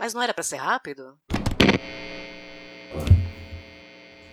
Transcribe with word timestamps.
Mas 0.00 0.14
não 0.14 0.22
era 0.22 0.32
pra 0.32 0.42
ser 0.42 0.56
rápido? 0.56 1.12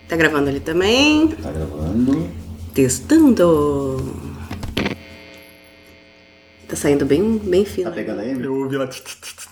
Tá 0.08 0.16
gravando 0.16 0.48
ali 0.48 0.62
também. 0.62 1.28
Tá 1.28 1.52
gravando. 1.52 2.32
Testando. 2.74 4.16
Tá 6.70 6.76
saindo 6.78 7.06
bem, 7.06 7.38
bem 7.40 7.66
fino. 7.66 7.90
Tá 7.90 7.96
pegando 7.98 8.22
aí? 8.22 8.42
Eu 8.42 8.56
ouvi 8.56 8.78
lá. 8.78 8.88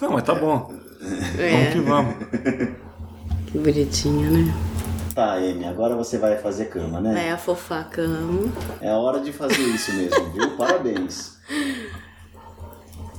Não, 0.01 0.11
mas 0.11 0.23
tá 0.23 0.33
bom. 0.33 0.73
Vamos 1.01 1.37
É, 1.37 1.71
que 1.73 1.79
vamos. 1.81 2.15
que 3.51 3.57
bonitinho, 3.57 4.31
né? 4.31 4.53
Tá, 5.13 5.33
Amy, 5.33 5.65
agora 5.65 5.97
você 5.97 6.17
vai 6.17 6.37
fazer 6.37 6.69
cama, 6.69 7.01
né? 7.01 7.13
Vai 7.13 7.29
afofar 7.31 7.81
a 7.81 7.83
cama. 7.83 8.53
É 8.79 8.87
a 8.87 8.95
hora 8.95 9.19
de 9.19 9.33
fazer 9.33 9.63
isso 9.63 9.93
mesmo, 9.93 10.31
viu? 10.31 10.51
Parabéns. 10.55 11.37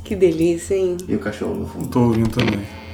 Que 0.02 0.16
delícia, 0.16 0.74
hein? 0.74 0.96
E 1.06 1.14
o 1.14 1.18
cachorro 1.18 1.56
no 1.56 1.66
fundo? 1.66 1.88
Tô 1.90 2.00
ouvindo 2.00 2.30
também. 2.30 2.85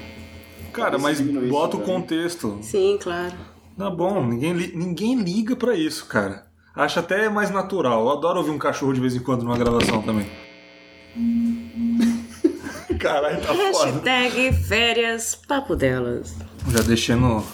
Cara, 0.72 0.98
mas 0.98 1.20
bota 1.20 1.76
o 1.76 1.80
também. 1.80 1.94
contexto. 1.94 2.58
Sim, 2.62 2.98
claro. 3.00 3.34
Tá 3.76 3.90
bom, 3.90 4.24
ninguém, 4.26 4.52
li- 4.52 4.72
ninguém 4.74 5.16
liga 5.20 5.54
pra 5.56 5.74
isso, 5.74 6.06
cara. 6.06 6.44
Acho 6.74 7.00
até 7.00 7.28
mais 7.28 7.50
natural. 7.50 8.00
Eu 8.02 8.10
adoro 8.10 8.38
ouvir 8.38 8.50
um 8.50 8.58
cachorro 8.58 8.92
de 8.92 9.00
vez 9.00 9.14
em 9.14 9.20
quando 9.20 9.42
numa 9.44 9.58
gravação 9.58 10.00
também. 10.02 10.26
Caralho, 12.98 13.40
tá 13.40 13.54
foda. 13.54 13.90
Hashtag 13.90 14.52
férias 14.52 15.34
papo 15.34 15.74
delas. 15.74 16.34
Já 16.68 16.80
deixei 16.82 17.14
no 17.16 17.44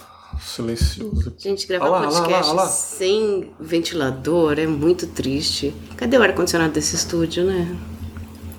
silencioso. 0.41 1.35
Gente, 1.39 1.67
gravar 1.67 1.89
lá, 1.89 2.01
lá, 2.01 2.07
podcast 2.21 2.55
lá. 2.55 2.67
sem 2.67 3.51
ventilador 3.59 4.59
é 4.59 4.67
muito 4.67 5.07
triste. 5.07 5.75
Cadê 5.97 6.19
o 6.19 6.23
ar-condicionado 6.23 6.73
desse 6.75 6.95
estúdio, 6.97 7.45
né? 7.45 7.77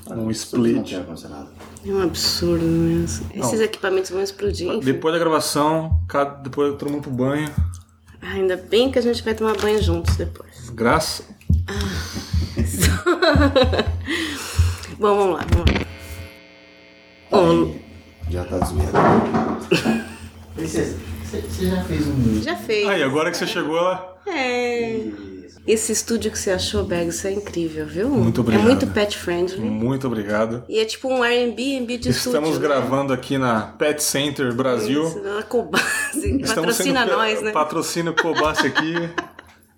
Um 0.10 0.16
Não 0.16 0.32
split. 0.32 0.90
tem 0.90 0.98
ar-condicionado. 0.98 1.50
É 1.86 1.90
um 1.92 2.02
absurdo 2.04 2.66
mesmo. 2.66 3.30
Esses 3.34 3.60
equipamentos 3.62 4.12
vão 4.12 4.22
explodir. 4.22 4.68
enfim. 4.70 4.86
Depois 4.86 5.14
da 5.14 5.20
gravação, 5.20 6.00
cada- 6.08 6.36
depois 6.42 6.76
todo 6.78 6.92
mundo 6.92 7.04
pro 7.04 7.12
banho. 7.12 7.50
Ah, 8.22 8.34
ainda 8.34 8.58
bem 8.58 8.92
que 8.92 9.00
a 9.00 9.02
gente 9.02 9.24
vai 9.24 9.34
tomar 9.34 9.56
banho 9.58 9.82
juntos 9.82 10.16
depois. 10.18 10.70
Graça. 10.72 11.24
Bom, 15.00 15.16
vamos 15.16 15.40
lá, 15.40 15.46
vamos 15.54 15.72
lá. 15.72 15.80
Ô, 17.32 17.74
Já 18.30 18.44
tá 18.44 18.58
zoeira. 18.66 18.92
Princesa, 20.56 20.98
você 21.24 21.42
você 21.42 21.66
já 21.70 21.82
fez 21.84 22.08
um. 22.08 22.42
já 22.44 22.56
fez. 22.58 22.88
Aí, 22.90 23.02
agora 23.04 23.32
que 23.32 23.38
você 23.38 23.48
chegou 23.48 23.76
lá. 23.76 24.18
É. 24.28 25.00
Esse 25.72 25.92
estúdio 25.92 26.32
que 26.32 26.40
você 26.40 26.50
achou, 26.50 26.84
Bag, 26.84 27.10
isso 27.10 27.28
é 27.28 27.32
incrível, 27.32 27.86
viu? 27.86 28.10
Muito 28.10 28.40
É 28.40 28.42
obrigado. 28.42 28.66
muito 28.66 28.88
pet 28.88 29.16
friendly. 29.16 29.60
Muito 29.60 30.08
obrigado. 30.08 30.64
E 30.68 30.80
é 30.80 30.86
tipo 30.86 31.08
um 31.08 31.22
Airbnb 31.22 31.96
de 31.98 32.10
Estamos 32.10 32.50
estúdio. 32.50 32.68
né? 32.70 32.76
gravando 32.76 33.14
aqui 33.14 33.38
na 33.38 33.62
Pet 33.62 34.02
Center 34.02 34.52
Brasil. 34.54 35.04
Isso, 35.08 35.20
na 35.22 35.44
Cobase. 35.44 35.86
Estamos 36.42 36.48
Patrocina 36.56 37.06
nós, 37.06 37.42
né? 37.44 37.52
Patrocínio 37.52 38.16
Cobase 38.16 38.66
aqui. 38.66 38.96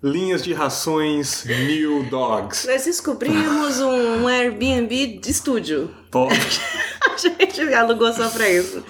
Linhas 0.02 0.42
de 0.42 0.54
rações 0.54 1.44
New 1.44 2.04
Dogs. 2.04 2.66
Nós 2.66 2.86
descobrimos 2.86 3.78
um 3.80 4.26
Airbnb 4.26 5.18
de 5.18 5.30
estúdio. 5.30 5.90
Top. 6.10 6.32
A 7.12 7.16
gente 7.18 7.60
alugou 7.74 8.10
só 8.14 8.30
pra 8.30 8.48
isso. 8.48 8.82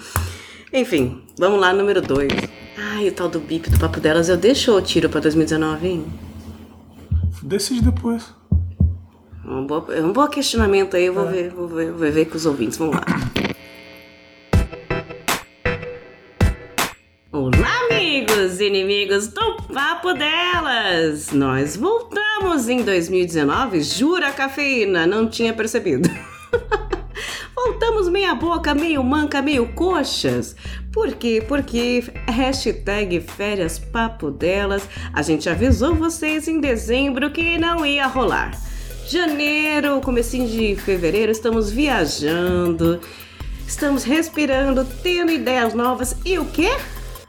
Enfim, 0.71 1.21
vamos 1.37 1.59
lá, 1.59 1.73
número 1.73 2.01
2. 2.01 2.31
Ai, 2.77 3.09
o 3.09 3.11
tal 3.11 3.27
do 3.27 3.39
bip 3.41 3.69
do 3.69 3.77
papo 3.77 3.99
delas, 3.99 4.29
eu 4.29 4.37
deixo 4.37 4.71
ou 4.71 4.81
tiro 4.81 5.09
pra 5.09 5.19
2019, 5.19 5.87
hein? 5.87 6.05
Decide 7.43 7.81
depois. 7.81 8.33
É 9.45 9.49
um 9.49 9.67
bom, 9.67 9.85
é 9.89 10.01
um 10.01 10.13
bom 10.13 10.25
questionamento 10.27 10.95
aí, 10.95 11.07
eu 11.07 11.13
vou, 11.13 11.27
ver, 11.27 11.49
vou, 11.49 11.67
ver, 11.67 11.91
vou 11.91 12.09
ver 12.09 12.25
com 12.25 12.37
os 12.37 12.45
ouvintes. 12.45 12.77
Vamos 12.77 12.95
lá. 12.95 13.03
Olá, 17.33 17.79
amigos 17.91 18.61
e 18.61 18.67
inimigos 18.67 19.27
do 19.27 19.57
Papo 19.73 20.13
Delas! 20.13 21.33
Nós 21.33 21.75
voltamos 21.75 22.69
em 22.69 22.81
2019, 22.81 23.81
jura 23.81 24.31
cafeína, 24.31 25.05
não 25.05 25.27
tinha 25.27 25.53
percebido. 25.53 26.09
Voltamos 27.93 28.09
meia 28.09 28.33
boca, 28.33 28.73
meio 28.73 29.03
manca, 29.03 29.39
meio 29.39 29.67
coxas. 29.73 30.55
Por 30.91 31.13
quê? 31.13 31.43
Porque 31.47 32.03
hashtag 32.27 33.21
férias 33.21 33.77
papo 33.77 34.31
delas, 34.31 34.89
a 35.13 35.21
gente 35.21 35.47
avisou 35.47 35.93
vocês 35.93 36.47
em 36.47 36.59
dezembro 36.59 37.29
que 37.29 37.59
não 37.59 37.85
ia 37.85 38.07
rolar. 38.07 38.59
Janeiro, 39.07 40.01
comecinho 40.01 40.47
de 40.47 40.75
fevereiro, 40.75 41.31
estamos 41.31 41.69
viajando, 41.69 42.99
estamos 43.67 44.03
respirando, 44.03 44.83
tendo 45.03 45.31
ideias 45.31 45.75
novas 45.75 46.15
e 46.25 46.39
o 46.39 46.45
quê? 46.45 46.71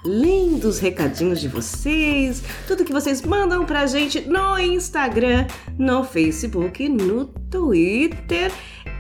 Lendo 0.03 0.65
os 0.65 0.79
recadinhos 0.79 1.41
de 1.41 1.49
vocês, 1.49 2.43
tudo 2.67 2.85
que 2.85 2.93
vocês 2.93 3.21
mandam 3.21 3.67
pra 3.67 3.87
gente 3.87 4.23
no 4.23 4.59
Instagram, 4.59 5.47
no 5.79 6.05
Facebook, 6.05 6.89
no 6.89 7.27
Twitter, 7.51 8.51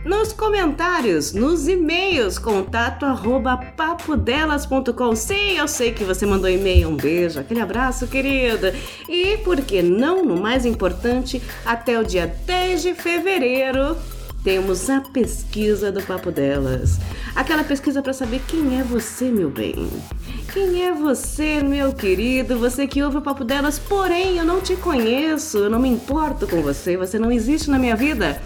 nos 0.04 0.32
comentários, 0.32 1.32
nos 1.32 1.66
e-mails, 1.66 2.38
contato 2.38 3.06
arroba 3.06 3.56
papodelas.com. 3.56 5.16
Sim, 5.16 5.56
eu 5.56 5.66
sei 5.66 5.92
que 5.92 6.04
você 6.04 6.26
mandou 6.26 6.48
e-mail, 6.48 6.91
um 6.91 6.97
beijo, 6.97 7.41
aquele 7.41 7.60
abraço, 7.60 8.06
querida. 8.06 8.75
E 9.09 9.38
por 9.38 9.60
que 9.62 9.82
não, 9.82 10.25
no 10.25 10.37
mais 10.37 10.66
importante, 10.66 11.43
até 11.64 11.98
o 11.98 12.04
dia 12.04 12.26
10 12.47 12.82
de 12.82 12.94
fevereiro, 12.94 13.97
temos 14.43 14.91
a 14.91 15.00
pesquisa 15.00 15.91
do 15.91 16.03
Papo 16.03 16.31
Delas. 16.31 16.98
Aquela 17.34 17.64
pesquisa 17.64 18.03
para 18.03 18.12
saber 18.12 18.43
quem 18.47 18.78
é 18.78 18.82
você, 18.82 19.31
meu 19.31 19.48
bem. 19.48 19.88
Quem 20.53 20.84
é 20.84 20.93
você, 20.93 21.62
meu 21.62 21.94
querido? 21.94 22.59
Você 22.59 22.87
que 22.87 23.03
ouve 23.03 23.16
o 23.16 23.22
Papo 23.22 23.43
Delas, 23.43 23.78
porém 23.78 24.37
eu 24.37 24.44
não 24.44 24.60
te 24.60 24.76
conheço, 24.76 25.59
eu 25.59 25.70
não 25.70 25.78
me 25.78 25.88
importo 25.88 26.47
com 26.47 26.60
você, 26.60 26.94
você 26.94 27.19
não 27.19 27.32
existe 27.32 27.70
na 27.70 27.78
minha 27.78 27.97
vida. 27.97 28.38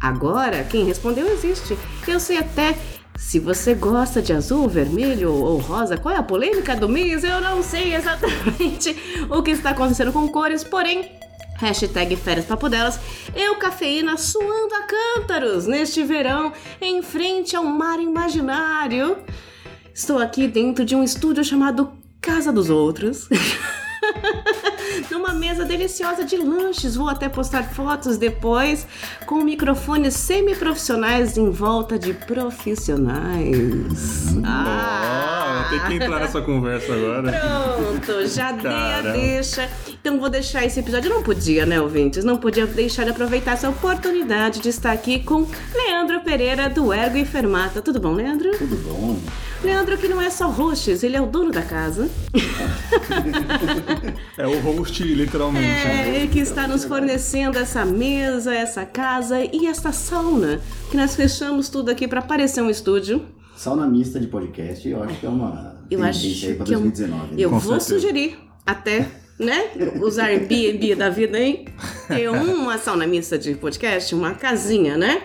Agora, 0.00 0.64
quem 0.64 0.84
respondeu 0.84 1.26
existe. 1.28 1.76
Eu 2.06 2.20
sei 2.20 2.38
até 2.38 2.76
se 3.16 3.38
você 3.40 3.74
gosta 3.74 4.22
de 4.22 4.32
azul, 4.32 4.68
vermelho 4.68 5.32
ou 5.32 5.58
rosa, 5.58 5.96
qual 5.96 6.14
é 6.14 6.18
a 6.18 6.22
polêmica 6.22 6.76
do 6.76 6.88
mês? 6.88 7.24
Eu 7.24 7.40
não 7.40 7.62
sei 7.62 7.94
exatamente 7.94 8.96
o 9.28 9.42
que 9.42 9.50
está 9.50 9.70
acontecendo 9.70 10.12
com 10.12 10.28
cores, 10.28 10.62
porém 10.62 11.18
Hashtag 11.58 12.14
férias 12.14 12.46
papo 12.46 12.68
delas, 12.68 13.00
eu 13.34 13.56
cafeína 13.56 14.16
suando 14.16 14.72
a 14.76 14.82
cântaros 14.82 15.66
neste 15.66 16.04
verão 16.04 16.52
em 16.80 17.02
frente 17.02 17.56
ao 17.56 17.64
mar 17.64 17.98
imaginário. 17.98 19.18
Estou 19.92 20.20
aqui 20.20 20.46
dentro 20.46 20.84
de 20.84 20.94
um 20.94 21.02
estúdio 21.02 21.42
chamado 21.42 21.92
Casa 22.20 22.52
dos 22.52 22.70
Outros. 22.70 23.28
Numa 25.10 25.32
mesa 25.32 25.64
deliciosa 25.64 26.24
de 26.24 26.36
lanches, 26.36 26.96
vou 26.96 27.08
até 27.08 27.28
postar 27.28 27.64
fotos 27.64 28.18
depois 28.18 28.86
com 29.26 29.42
microfones 29.42 30.14
semi-profissionais 30.14 31.36
em 31.36 31.50
volta 31.50 31.98
de 31.98 32.14
profissionais. 32.14 34.36
Ah, 34.44 35.66
ter 35.70 35.86
que 35.86 35.94
entrar 35.94 36.20
nessa 36.20 36.40
conversa 36.40 36.92
agora. 36.92 37.32
Pronto, 37.32 38.26
já 38.26 38.52
dei 38.52 38.70
a 38.70 39.02
deixa. 39.02 39.68
Então 39.88 40.18
vou 40.18 40.28
deixar 40.28 40.64
esse 40.64 40.80
episódio. 40.80 41.10
Eu 41.10 41.16
não 41.16 41.22
podia, 41.22 41.66
né, 41.66 41.80
ouvintes? 41.80 42.24
Não 42.24 42.36
podia 42.36 42.66
deixar 42.66 43.04
de 43.04 43.10
aproveitar 43.10 43.52
essa 43.52 43.68
oportunidade 43.68 44.60
de 44.60 44.68
estar 44.68 44.92
aqui 44.92 45.20
com 45.20 45.46
Leandro 45.74 46.20
Pereira 46.20 46.68
do 46.68 46.92
Ergo 46.92 47.16
e 47.16 47.24
Fermata. 47.24 47.82
Tudo 47.82 48.00
bom, 48.00 48.12
Leandro? 48.12 48.56
Tudo 48.56 48.76
bom? 48.76 49.18
Leandro 49.62 49.98
que 49.98 50.06
não 50.06 50.20
é 50.22 50.30
só 50.30 50.48
hosts, 50.48 51.02
ele 51.02 51.16
é 51.16 51.20
o 51.20 51.26
dono 51.26 51.50
da 51.50 51.62
casa. 51.62 52.08
É 54.36 54.46
o 54.46 54.58
host, 54.60 55.02
literalmente. 55.02 55.66
É, 55.66 56.14
ele 56.16 56.28
que 56.28 56.38
está 56.38 56.68
nos 56.68 56.84
fornecendo 56.84 57.58
essa 57.58 57.84
mesa, 57.84 58.54
essa 58.54 58.86
casa 58.86 59.40
e 59.40 59.66
essa 59.66 59.90
sauna. 59.90 60.60
Que 60.90 60.96
nós 60.96 61.16
fechamos 61.16 61.68
tudo 61.68 61.90
aqui 61.90 62.06
para 62.06 62.22
parecer 62.22 62.62
um 62.62 62.70
estúdio. 62.70 63.24
Sauna 63.56 63.86
mista 63.88 64.20
de 64.20 64.28
podcast, 64.28 64.88
eu 64.88 65.02
acho 65.02 65.18
que 65.18 65.26
é 65.26 65.28
uma 65.28 65.76
Eu 65.90 65.98
tendência 65.98 66.30
acho 66.30 66.46
aí 66.46 66.54
pra 66.54 66.64
que 66.64 66.74
é 66.74 66.78
um- 66.78 66.82
2019. 66.82 67.26
né? 67.26 67.32
Eu 67.36 67.50
Com 67.50 67.58
vou 67.58 67.80
certeza. 67.80 68.00
sugerir 68.00 68.38
até, 68.64 69.08
né? 69.36 69.70
Os 70.00 70.16
Airbnb 70.20 70.94
da 70.94 71.10
vida, 71.10 71.36
hein? 71.40 71.64
Ter 72.06 72.30
uma 72.30 72.78
sauna 72.78 73.04
mista 73.08 73.36
de 73.36 73.54
podcast, 73.54 74.14
uma 74.14 74.34
casinha, 74.34 74.96
né? 74.96 75.22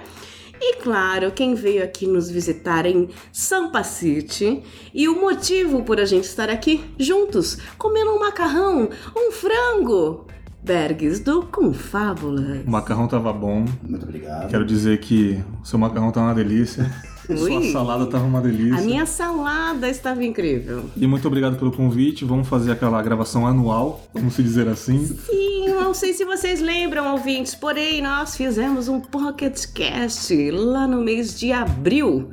E 0.66 0.78
claro, 0.78 1.30
quem 1.32 1.56
veio 1.56 1.84
aqui 1.84 2.08
nos 2.08 2.32
visitar 2.32 2.86
em 2.86 3.10
Sampa 3.34 3.84
City 3.84 4.64
e 4.94 5.10
o 5.10 5.20
motivo 5.20 5.84
por 5.84 6.00
a 6.00 6.06
gente 6.06 6.24
estar 6.24 6.50
aqui 6.50 6.86
juntos, 6.98 7.58
comendo 7.78 8.12
um 8.12 8.20
macarrão, 8.22 8.90
um 9.14 9.30
frango. 9.30 10.26
Bergs 10.64 11.20
do 11.20 11.44
Confábulas. 11.48 12.66
O 12.66 12.72
macarrão 12.72 13.10
tava 13.10 13.34
bom. 13.34 13.66
Muito 13.84 14.04
obrigado. 14.04 14.50
Quero 14.50 14.66
dizer 14.66 15.02
que 15.02 15.44
o 15.62 15.66
seu 15.66 15.78
macarrão 15.78 16.10
tá 16.10 16.22
uma 16.22 16.34
delícia. 16.34 16.90
Sua 17.28 17.58
Ui. 17.58 17.72
salada 17.72 18.06
tava 18.06 18.24
uma 18.24 18.42
delícia. 18.42 18.78
A 18.78 18.82
minha 18.82 19.06
salada 19.06 19.90
estava 19.90 20.24
incrível. 20.24 20.86
E 20.96 21.08
muito 21.08 21.26
obrigado 21.28 21.58
pelo 21.58 21.72
convite. 21.72 22.24
Vamos 22.24 22.48
fazer 22.48 22.72
aquela 22.72 23.02
gravação 23.02 23.48
anual, 23.48 24.06
vamos 24.14 24.34
se 24.34 24.44
dizer 24.44 24.68
assim. 24.68 25.06
Sim, 25.06 25.43
não 25.74 25.94
sei 25.94 26.14
se 26.14 26.24
vocês 26.26 26.60
lembram, 26.60 27.12
ouvintes, 27.12 27.56
porém 27.56 28.02
nós 28.02 28.36
fizemos 28.36 28.88
um 28.88 29.00
Pocket 29.00 29.66
Cast 29.74 30.52
lá 30.52 30.88
no 30.88 31.02
mês 31.02 31.38
de 31.38 31.52
abril. 31.52 32.32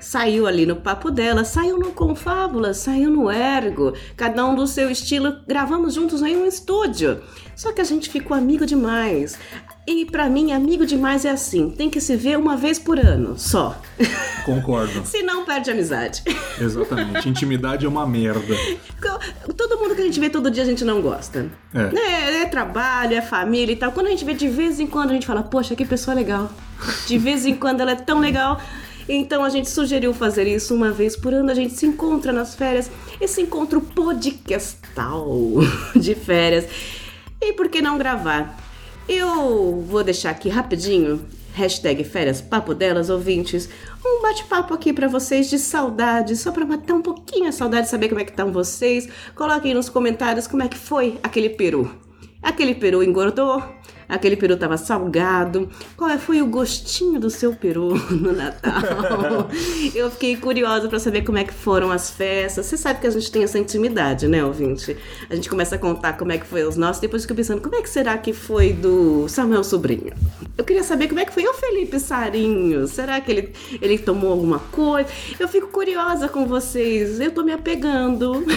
Saiu 0.00 0.46
ali 0.46 0.64
no 0.64 0.76
Papo 0.76 1.10
Dela, 1.10 1.44
saiu 1.44 1.78
no 1.78 1.92
Confábula, 1.92 2.72
saiu 2.72 3.10
no 3.10 3.30
Ergo, 3.30 3.92
cada 4.16 4.46
um 4.46 4.54
do 4.54 4.66
seu 4.66 4.90
estilo, 4.90 5.36
gravamos 5.46 5.94
juntos 5.94 6.22
em 6.22 6.36
um 6.36 6.46
estúdio. 6.46 7.20
Só 7.54 7.70
que 7.72 7.82
a 7.82 7.84
gente 7.84 8.08
ficou 8.08 8.34
amigo 8.34 8.64
demais. 8.64 9.38
E 9.86 10.04
pra 10.04 10.28
mim, 10.28 10.52
amigo 10.52 10.84
demais 10.86 11.24
é 11.24 11.30
assim, 11.30 11.70
tem 11.70 11.88
que 11.88 12.00
se 12.00 12.14
ver 12.14 12.38
uma 12.38 12.56
vez 12.56 12.78
por 12.78 12.98
ano, 12.98 13.38
só. 13.38 13.76
Concordo. 14.44 15.02
Senão 15.06 15.44
perde 15.44 15.70
a 15.70 15.72
amizade. 15.72 16.22
Exatamente. 16.60 17.28
Intimidade 17.28 17.86
é 17.86 17.88
uma 17.88 18.06
merda. 18.06 18.54
Todo 19.56 19.78
mundo 19.78 19.94
que 19.94 20.02
a 20.02 20.04
gente 20.04 20.20
vê 20.20 20.28
todo 20.28 20.50
dia 20.50 20.62
a 20.62 20.66
gente 20.66 20.84
não 20.84 21.00
gosta. 21.00 21.50
É. 21.74 21.98
É, 21.98 22.42
é 22.42 22.46
trabalho, 22.46 23.16
é 23.16 23.22
família 23.22 23.72
e 23.72 23.76
tal. 23.76 23.90
Quando 23.90 24.08
a 24.08 24.10
gente 24.10 24.24
vê 24.24 24.34
de 24.34 24.48
vez 24.48 24.78
em 24.78 24.86
quando, 24.86 25.10
a 25.10 25.14
gente 25.14 25.26
fala, 25.26 25.42
poxa, 25.42 25.74
que 25.74 25.84
pessoa 25.84 26.14
legal. 26.14 26.50
De 27.06 27.18
vez 27.18 27.46
em 27.46 27.56
quando 27.56 27.80
ela 27.80 27.92
é 27.92 27.96
tão 27.96 28.20
legal. 28.20 28.60
Então 29.08 29.42
a 29.42 29.48
gente 29.48 29.68
sugeriu 29.68 30.14
fazer 30.14 30.46
isso 30.46 30.74
uma 30.74 30.92
vez 30.92 31.16
por 31.16 31.32
ano. 31.32 31.50
A 31.50 31.54
gente 31.54 31.74
se 31.74 31.86
encontra 31.86 32.32
nas 32.32 32.54
férias. 32.54 32.90
Esse 33.20 33.40
encontro 33.40 33.80
podcastal 33.80 35.26
de 35.96 36.14
férias. 36.14 36.66
E 37.40 37.54
por 37.54 37.68
que 37.68 37.80
não 37.80 37.96
gravar? 37.96 38.59
Eu 39.12 39.82
vou 39.88 40.04
deixar 40.04 40.30
aqui 40.30 40.48
rapidinho. 40.48 41.26
Hashtag 41.52 42.04
férias 42.04 42.40
papo 42.40 42.72
delas, 42.72 43.10
ouvintes. 43.10 43.68
Um 44.06 44.22
bate-papo 44.22 44.72
aqui 44.72 44.92
pra 44.92 45.08
vocês 45.08 45.50
de 45.50 45.58
saudade, 45.58 46.36
só 46.36 46.52
pra 46.52 46.64
matar 46.64 46.94
um 46.94 47.02
pouquinho 47.02 47.48
a 47.48 47.52
saudade, 47.52 47.88
saber 47.88 48.08
como 48.08 48.20
é 48.20 48.24
que 48.24 48.30
estão 48.30 48.52
vocês. 48.52 49.08
Coloquem 49.34 49.74
nos 49.74 49.88
comentários 49.88 50.46
como 50.46 50.62
é 50.62 50.68
que 50.68 50.78
foi 50.78 51.18
aquele 51.24 51.48
peru. 51.50 51.92
Aquele 52.40 52.72
peru 52.72 53.02
engordou? 53.02 53.60
Aquele 54.10 54.36
peru 54.36 54.56
tava 54.56 54.76
salgado? 54.76 55.68
Qual 55.96 56.10
é- 56.10 56.18
foi 56.18 56.42
o 56.42 56.46
gostinho 56.46 57.18
do 57.20 57.30
seu 57.30 57.52
peru 57.54 57.94
no 58.10 58.32
Natal? 58.32 59.48
Eu 59.94 60.10
fiquei 60.10 60.36
curiosa 60.36 60.88
pra 60.88 60.98
saber 60.98 61.22
como 61.22 61.38
é 61.38 61.44
que 61.44 61.54
foram 61.54 61.90
as 61.90 62.10
festas. 62.10 62.66
Você 62.66 62.76
sabe 62.76 63.00
que 63.00 63.06
a 63.06 63.10
gente 63.10 63.30
tem 63.30 63.42
essa 63.42 63.58
intimidade, 63.58 64.26
né, 64.28 64.44
ouvinte? 64.44 64.96
A 65.28 65.34
gente 65.34 65.48
começa 65.48 65.76
a 65.76 65.78
contar 65.78 66.14
como 66.14 66.32
é 66.32 66.38
que 66.38 66.46
foi 66.46 66.62
os 66.64 66.76
nossos, 66.76 67.00
depois 67.00 67.22
fica 67.22 67.34
pensando 67.34 67.60
como 67.62 67.74
é 67.76 67.82
que 67.82 67.88
será 67.88 68.18
que 68.18 68.32
foi 68.32 68.72
do 68.72 69.28
Samuel 69.28 69.64
Sobrinho. 69.64 70.12
Eu 70.58 70.64
queria 70.64 70.82
saber 70.82 71.08
como 71.08 71.20
é 71.20 71.24
que 71.24 71.32
foi 71.32 71.44
o 71.46 71.54
Felipe 71.54 71.98
Sarinho. 71.98 72.86
Será 72.86 73.20
que 73.20 73.30
ele, 73.30 73.52
ele 73.80 73.98
tomou 73.98 74.32
alguma 74.32 74.58
coisa? 74.58 75.08
Eu 75.38 75.48
fico 75.48 75.68
curiosa 75.68 76.28
com 76.28 76.46
vocês. 76.46 77.18
Eu 77.20 77.30
tô 77.30 77.42
me 77.42 77.52
apegando. 77.52 78.44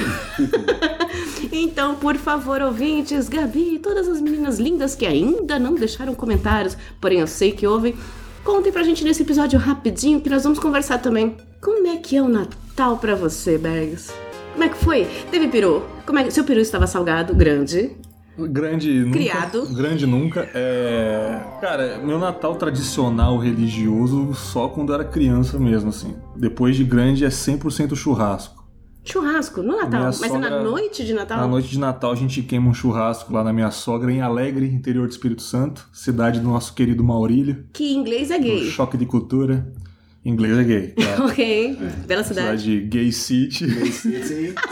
Então, 1.52 1.96
por 1.96 2.16
favor, 2.16 2.62
ouvintes, 2.62 3.28
Gabi 3.30 3.76
e 3.76 3.80
todas 3.80 4.08
as 4.08 4.20
meninas 4.22 4.60
lindas 4.60 4.96
que 4.96 5.06
ainda 5.06 5.43
não 5.60 5.76
deixaram 5.76 6.14
comentários, 6.16 6.78
porém 7.00 7.20
eu 7.20 7.28
sei 7.28 7.52
que 7.52 7.68
ouvem, 7.68 7.96
contem 8.44 8.72
pra 8.72 8.84
gente 8.84 9.04
nesse 9.04 9.24
episódio 9.24 9.60
rapidinho 9.60 10.22
que 10.22 10.30
nós 10.30 10.44
vamos 10.44 10.60
conversar 10.60 11.00
também. 11.00 11.38
Como 11.62 11.88
é 11.88 11.98
que 11.98 12.16
é 12.18 12.22
o 12.22 12.28
Natal 12.28 12.98
pra 12.98 13.16
você, 13.16 13.58
Bergs? 13.58 14.12
Como 14.54 14.64
é 14.64 14.70
que 14.70 14.78
foi? 14.78 15.08
Teve 15.32 15.48
peru? 15.48 15.84
Como 16.06 16.20
é 16.20 16.24
que 16.24 16.32
seu 16.32 16.44
peru 16.44 16.60
estava 16.60 16.86
salgado, 16.86 17.34
grande? 17.34 17.96
Grande 18.38 18.92
nunca. 18.92 19.12
Criado. 19.12 19.68
Grande 19.74 20.08
nunca. 20.08 20.50
É. 20.54 21.40
Cara, 21.62 22.00
meu 22.00 22.18
Natal 22.18 22.56
tradicional 22.56 23.38
religioso 23.38 24.34
só 24.34 24.68
quando 24.68 24.90
eu 24.90 24.96
era 24.96 25.06
criança 25.06 25.60
mesmo, 25.60 25.90
assim. 25.90 26.16
Depois 26.36 26.76
de 26.76 26.84
grande 26.84 27.26
é 27.26 27.30
100% 27.30 27.96
churrasco. 27.96 28.63
Churrasco 29.06 29.62
no 29.62 29.76
Natal, 29.76 29.90
Minha 29.90 30.04
mas 30.06 30.22
é 30.24 30.38
na 30.38 30.48
sogra- 30.50 30.64
noite 30.64 31.06
de 31.06 31.14
Natal? 31.14 31.38
Na 31.38 31.48
noite 31.48 31.68
de 31.70 31.78
Natal 31.80 32.12
a 32.12 32.16
gente 32.16 32.42
queima 32.42 32.70
um 32.70 32.74
churrasco 32.74 33.34
lá 33.34 33.44
na 33.44 33.52
minha 33.52 33.70
sogra 33.72 34.12
em 34.12 34.22
Alegre, 34.22 34.66
interior 34.66 35.08
do 35.08 35.12
Espírito 35.12 35.42
Santo, 35.42 35.88
cidade 35.92 36.40
do 36.40 36.48
nosso 36.48 36.74
querido 36.74 37.04
Maurílio. 37.04 37.66
Que 37.74 37.92
em 37.94 37.98
inglês 37.98 38.32
é 38.32 38.40
gay. 38.40 38.70
Choque 38.70 38.96
de 38.98 39.06
cultura. 39.06 39.72
Inglês 40.26 40.58
é 40.58 40.64
gay. 40.64 40.88
Claro. 40.96 41.24
Ok, 41.34 41.78
bela 42.08 42.24
cidade. 42.24 42.62
Cidade 42.62 42.80
Gay 42.88 43.12
City. 43.12 43.66
Esse 43.66 44.56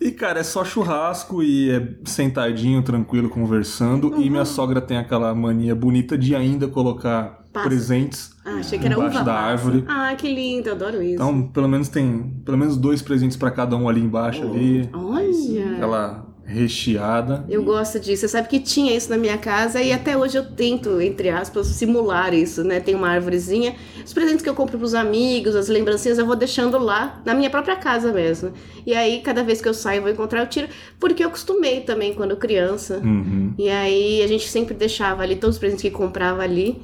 E, 0.00 0.10
cara, 0.10 0.40
é 0.40 0.42
só 0.42 0.64
churrasco 0.64 1.42
e 1.44 1.70
é 1.70 1.88
sentadinho, 2.04 2.82
tranquilo, 2.82 3.28
conversando. 3.28 4.20
E 4.20 4.28
minha 4.28 4.44
sogra 4.44 4.80
tem 4.80 4.96
aquela 4.96 5.32
mania 5.32 5.76
bonita 5.76 6.18
de 6.18 6.34
ainda 6.34 6.66
colocar 6.66 7.41
Passa. 7.52 7.68
presentes 7.68 8.32
Ah, 8.44 8.54
achei 8.54 8.78
que 8.78 8.86
era 8.86 8.94
embaixo 8.94 9.16
uva 9.16 9.24
da 9.24 9.32
passa. 9.34 9.46
árvore. 9.46 9.84
Ah, 9.86 10.14
que 10.16 10.32
lindo, 10.34 10.68
eu 10.68 10.74
adoro 10.74 11.02
isso. 11.02 11.14
Então, 11.14 11.42
pelo 11.48 11.68
menos 11.68 11.88
tem 11.88 12.40
pelo 12.44 12.56
menos 12.56 12.76
dois 12.76 13.02
presentes 13.02 13.36
pra 13.36 13.50
cada 13.50 13.76
um 13.76 13.88
ali 13.88 14.00
embaixo, 14.00 14.42
ali. 14.42 14.88
Olha. 14.92 15.74
Aquela 15.76 16.26
recheada. 16.44 17.44
Eu 17.48 17.62
gosto 17.62 17.98
disso. 17.98 18.22
Você 18.22 18.28
sabe 18.28 18.48
que 18.48 18.58
tinha 18.60 18.94
isso 18.96 19.08
na 19.10 19.16
minha 19.16 19.38
casa 19.38 19.80
e 19.80 19.92
até 19.92 20.16
hoje 20.16 20.36
eu 20.36 20.44
tento, 20.44 21.00
entre 21.00 21.28
aspas, 21.30 21.66
simular 21.68 22.34
isso, 22.34 22.62
né? 22.64 22.80
Tem 22.80 22.94
uma 22.94 23.08
árvorezinha. 23.08 23.74
Os 24.04 24.12
presentes 24.12 24.42
que 24.42 24.48
eu 24.48 24.54
compro 24.54 24.78
pros 24.78 24.94
amigos, 24.94 25.54
as 25.54 25.68
lembrancinhas, 25.68 26.18
eu 26.18 26.26
vou 26.26 26.36
deixando 26.36 26.78
lá, 26.78 27.20
na 27.24 27.34
minha 27.34 27.48
própria 27.50 27.76
casa 27.76 28.12
mesmo. 28.12 28.52
E 28.86 28.94
aí, 28.94 29.20
cada 29.20 29.42
vez 29.42 29.60
que 29.60 29.68
eu 29.68 29.74
saio, 29.74 29.98
eu 29.98 30.02
vou 30.02 30.10
encontrar, 30.12 30.40
eu 30.40 30.46
tiro. 30.46 30.68
Porque 30.98 31.22
eu 31.22 31.28
acostumei 31.28 31.80
também 31.80 32.12
quando 32.14 32.36
criança. 32.36 33.00
Uhum. 33.02 33.54
E 33.56 33.68
aí, 33.68 34.22
a 34.22 34.26
gente 34.26 34.48
sempre 34.48 34.74
deixava 34.74 35.22
ali 35.22 35.36
todos 35.36 35.56
os 35.56 35.60
presentes 35.60 35.82
que 35.82 35.90
comprava 35.90 36.42
ali. 36.42 36.82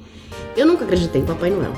Eu 0.55 0.65
nunca 0.65 0.83
acreditei 0.85 1.21
em 1.21 1.25
Papai 1.25 1.49
Noel. 1.49 1.73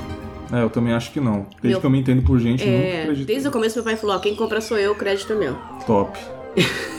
É, 0.52 0.62
eu 0.62 0.68
também 0.70 0.92
acho 0.92 1.10
que 1.12 1.18
não. 1.20 1.46
Desde 1.62 1.68
Meu- 1.68 1.80
que 1.80 1.86
eu 1.86 1.90
me 1.90 1.98
entendo 1.98 2.22
por 2.22 2.38
gente, 2.38 2.62
eu 2.62 2.70
nunca 2.70 2.84
É, 2.86 3.00
acredito. 3.02 3.26
desde 3.26 3.48
o 3.48 3.50
começo, 3.50 3.76
meu 3.76 3.84
pai 3.84 3.96
falou: 3.96 4.16
ó, 4.16 4.18
quem 4.18 4.36
compra 4.36 4.60
sou 4.60 4.76
eu, 4.78 4.92
o 4.92 4.94
crédito 4.94 5.32
é 5.32 5.36
meu. 5.36 5.56
Top. 5.86 6.18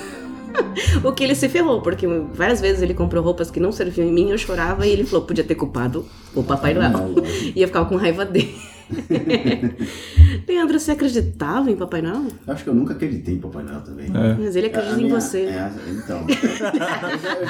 O 1.04 1.12
que 1.12 1.24
ele 1.24 1.36
se 1.36 1.50
ferrou, 1.50 1.82
porque 1.82 2.08
várias 2.34 2.62
vezes 2.62 2.82
ele 2.82 2.94
comprou 2.94 3.24
roupas 3.24 3.50
que 3.52 3.60
não 3.60 3.72
serviam 3.72 4.08
em 4.08 4.12
mim, 4.14 4.30
eu 4.30 4.38
chorava 4.38 4.86
e 4.88 4.92
ele 4.92 5.04
falou: 5.04 5.26
podia 5.26 5.44
ter 5.44 5.56
culpado 5.56 6.06
o 6.36 6.44
Papai 6.44 6.74
Noel. 6.74 6.90
Não, 6.92 7.08
lógico. 7.12 7.54
E 7.56 7.62
eu 7.62 7.68
ficava 7.68 7.86
com 7.88 7.96
raiva 7.96 8.26
dele. 8.26 8.56
Leandro, 10.48 10.80
você 10.80 10.92
acreditava 10.92 11.70
em 11.72 11.76
Papai 11.76 12.02
Noel? 12.02 12.26
Eu 12.46 12.54
acho 12.54 12.64
que 12.64 12.70
eu 12.70 12.76
nunca 12.76 12.94
acreditei 12.94 13.36
em 13.36 13.40
Papai 13.40 13.64
Noel 13.64 13.82
também. 13.82 14.06
É. 14.08 14.36
Mas 14.40 14.56
ele 14.56 14.68
A 14.68 14.70
acredita 14.70 15.00
em 15.00 15.04
minha- 15.06 15.20
você. 15.20 15.40
é, 15.42 15.72
então. 15.90 16.26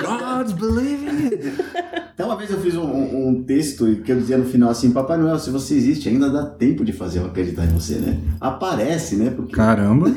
God's 0.02 0.54
believing. 0.54 1.40
Então, 2.14 2.28
uma 2.28 2.36
vez 2.38 2.50
eu 2.52 2.60
fiz 2.60 2.76
um, 2.76 2.84
um- 2.84 3.28
um 3.30 3.44
texto 3.44 3.86
que 4.06 4.12
eu 4.12 4.18
dizia 4.18 4.38
no 4.38 4.46
final 4.46 4.70
assim: 4.70 4.92
Papai 4.92 5.18
Noel, 5.18 5.40
se 5.40 5.50
você 5.50 5.74
existe, 5.76 6.08
ainda 6.10 6.30
dá 6.30 6.46
tempo 6.46 6.86
de 6.86 6.94
fazer 6.94 7.20
eu 7.20 7.26
acreditar 7.26 7.66
em 7.66 7.70
você, 7.74 7.96
né? 7.96 8.20
Aparece, 8.40 9.16
né? 9.16 9.32
Porque 9.36 9.56
Caramba. 9.56 10.14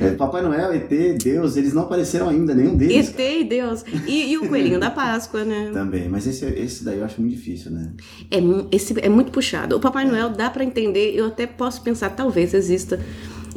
É, 0.00 0.10
Papai 0.12 0.42
Noel, 0.42 0.72
ET, 0.74 0.88
Deus, 1.22 1.56
eles 1.56 1.72
não 1.72 1.82
apareceram 1.82 2.28
ainda, 2.28 2.54
nenhum 2.54 2.76
deles. 2.76 3.08
ET 3.08 3.18
e 3.18 3.44
Deus. 3.44 3.84
E, 4.06 4.32
e 4.32 4.38
o 4.38 4.48
coelhinho 4.48 4.80
da 4.80 4.90
Páscoa, 4.90 5.44
né? 5.44 5.70
Também, 5.74 6.08
mas 6.08 6.26
esse, 6.26 6.44
esse 6.44 6.84
daí 6.84 6.98
eu 6.98 7.04
acho 7.04 7.20
muito 7.20 7.34
difícil, 7.34 7.70
né? 7.70 7.92
É, 8.30 8.38
esse 8.70 8.94
é 9.00 9.08
muito 9.08 9.30
puxado. 9.30 9.76
O 9.76 9.80
Papai 9.80 10.04
Noel 10.04 10.30
dá 10.30 10.50
pra 10.50 10.64
entender, 10.64 11.14
eu 11.14 11.26
até 11.26 11.46
posso 11.46 11.82
pensar, 11.82 12.10
talvez 12.10 12.54
exista. 12.54 12.98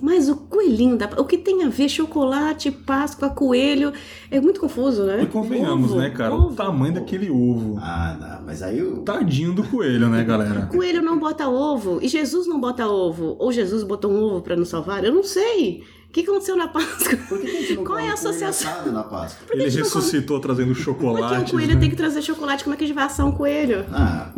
Mas 0.01 0.29
o 0.29 0.36
coelhinho 0.36 0.98
da 0.98 1.10
o 1.17 1.25
que 1.25 1.38
tem 1.38 1.63
a 1.63 1.69
ver 1.69 1.89
chocolate, 1.89 2.72
Páscoa, 2.72 3.29
coelho, 3.29 3.91
é 4.31 4.39
muito 4.39 4.60
confuso, 4.60 5.03
né? 5.03 5.24
E 5.24 5.25
convenhamos, 5.25 5.91
Ovo, 5.91 6.00
né, 6.00 6.10
cara? 6.10 6.34
ovo. 6.34 6.48
O 6.48 6.55
tamanho 6.55 6.93
daquele 6.93 7.29
ovo. 7.29 7.77
Ah, 7.79 8.17
não, 8.19 8.46
mas 8.46 8.62
aí 8.62 8.79
eu. 8.79 9.00
Tadinho 9.00 9.53
do 9.53 9.63
coelho, 9.63 10.08
né, 10.10 10.24
galera? 10.24 10.67
Coelho 10.67 11.01
não 11.01 11.19
bota 11.19 11.48
ovo 11.48 12.00
e 12.01 12.08
Jesus 12.08 12.48
não 12.48 12.60
bota 12.60 12.88
ovo. 12.88 13.36
Ou 13.39 13.51
Jesus 13.51 13.84
botou 13.84 14.12
um 14.12 14.24
ovo 14.24 14.41
pra 14.41 14.55
nos 14.55 14.69
salvar? 14.69 15.03
Eu 15.03 15.13
não 15.13 15.24
sei. 15.24 15.84
O 16.10 16.12
que 16.12 16.22
aconteceu 16.22 16.56
na 16.58 16.68
Páscoa? 16.68 17.18
Por 17.30 17.39
que, 17.39 17.46
que 17.46 17.58
a 17.58 17.60
gente 17.62 17.75
não 17.75 17.84
Qual 17.84 18.00
é 18.00 18.10
a 18.10 18.13
associação? 18.13 18.92
na 18.92 19.04
Páscoa? 19.04 19.46
que 19.48 19.54
Ele 19.54 19.66
não 19.66 19.72
come- 19.72 19.84
ressuscitou 19.84 20.39
trazendo 20.39 20.74
chocolate. 20.74 21.51
o 21.51 21.54
coelho 21.54 21.80
tem 21.80 21.88
que 21.89 21.96
trazer 21.96 22.22
chocolate, 22.24 22.63
como 22.63 22.74
é 22.74 22.78
que 22.78 22.84
a 22.84 22.88
gente 22.88 22.96
vai 22.96 23.06
assar 23.06 23.28
um 23.28 23.32
coelho? 23.32 23.86
Ah, 23.92 24.32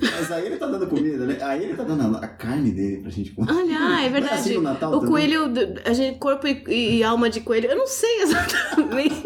mas 0.00 0.32
aí 0.32 0.46
ele 0.46 0.56
tá 0.56 0.66
dando 0.66 0.86
comida, 0.86 1.26
né? 1.26 1.38
Aí 1.42 1.64
ele 1.64 1.74
tá 1.74 1.82
dando 1.84 2.16
a 2.16 2.26
carne 2.26 2.70
dele 2.70 2.98
pra 2.98 3.10
gente 3.10 3.30
comer. 3.32 3.52
Olha, 3.52 3.78
ah, 3.78 4.02
é 4.02 4.04
é 4.04 4.06
assim 4.06 4.12
verdade. 4.12 4.54
no 4.54 4.62
Natal 4.62 4.90
o 4.90 4.94
também? 4.94 5.10
coelho, 5.10 5.52
a 5.84 5.92
gente, 5.92 6.18
corpo 6.18 6.46
e, 6.46 6.98
e 6.98 7.04
alma 7.04 7.30
de 7.30 7.40
coelho, 7.40 7.70
eu 7.70 7.76
não 7.76 7.86
sei 7.86 8.22
exatamente. 8.22 9.22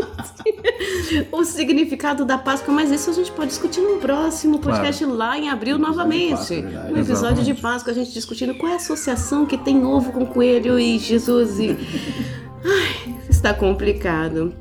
o 1.33 1.45
significado 1.45 2.25
da 2.25 2.39
Páscoa, 2.39 2.73
mas 2.73 2.91
isso 2.91 3.11
a 3.11 3.13
gente 3.13 3.33
pode 3.33 3.49
discutir 3.49 3.81
no 3.81 3.99
próximo 3.99 4.59
podcast 4.59 5.05
lá 5.05 5.39
em 5.39 5.49
abril 5.49 5.77
de 5.77 5.83
novamente. 5.83 6.31
Páscoa, 6.31 6.57
é 6.57 6.93
um 6.93 6.97
episódio 6.97 7.45
de. 7.45 7.55
Páscoa, 7.55 7.93
a 7.93 7.95
gente 7.95 8.13
discutindo 8.13 8.55
qual 8.55 8.71
é 8.71 8.75
a 8.75 8.77
associação 8.77 9.45
que 9.45 9.59
tem 9.59 9.85
ovo 9.85 10.13
com 10.13 10.25
coelho 10.27 10.79
e 10.79 10.99
Jesus 10.99 11.59
e. 11.59 11.77
Ai, 12.65 13.15
está 13.29 13.55
complicado. 13.55 14.55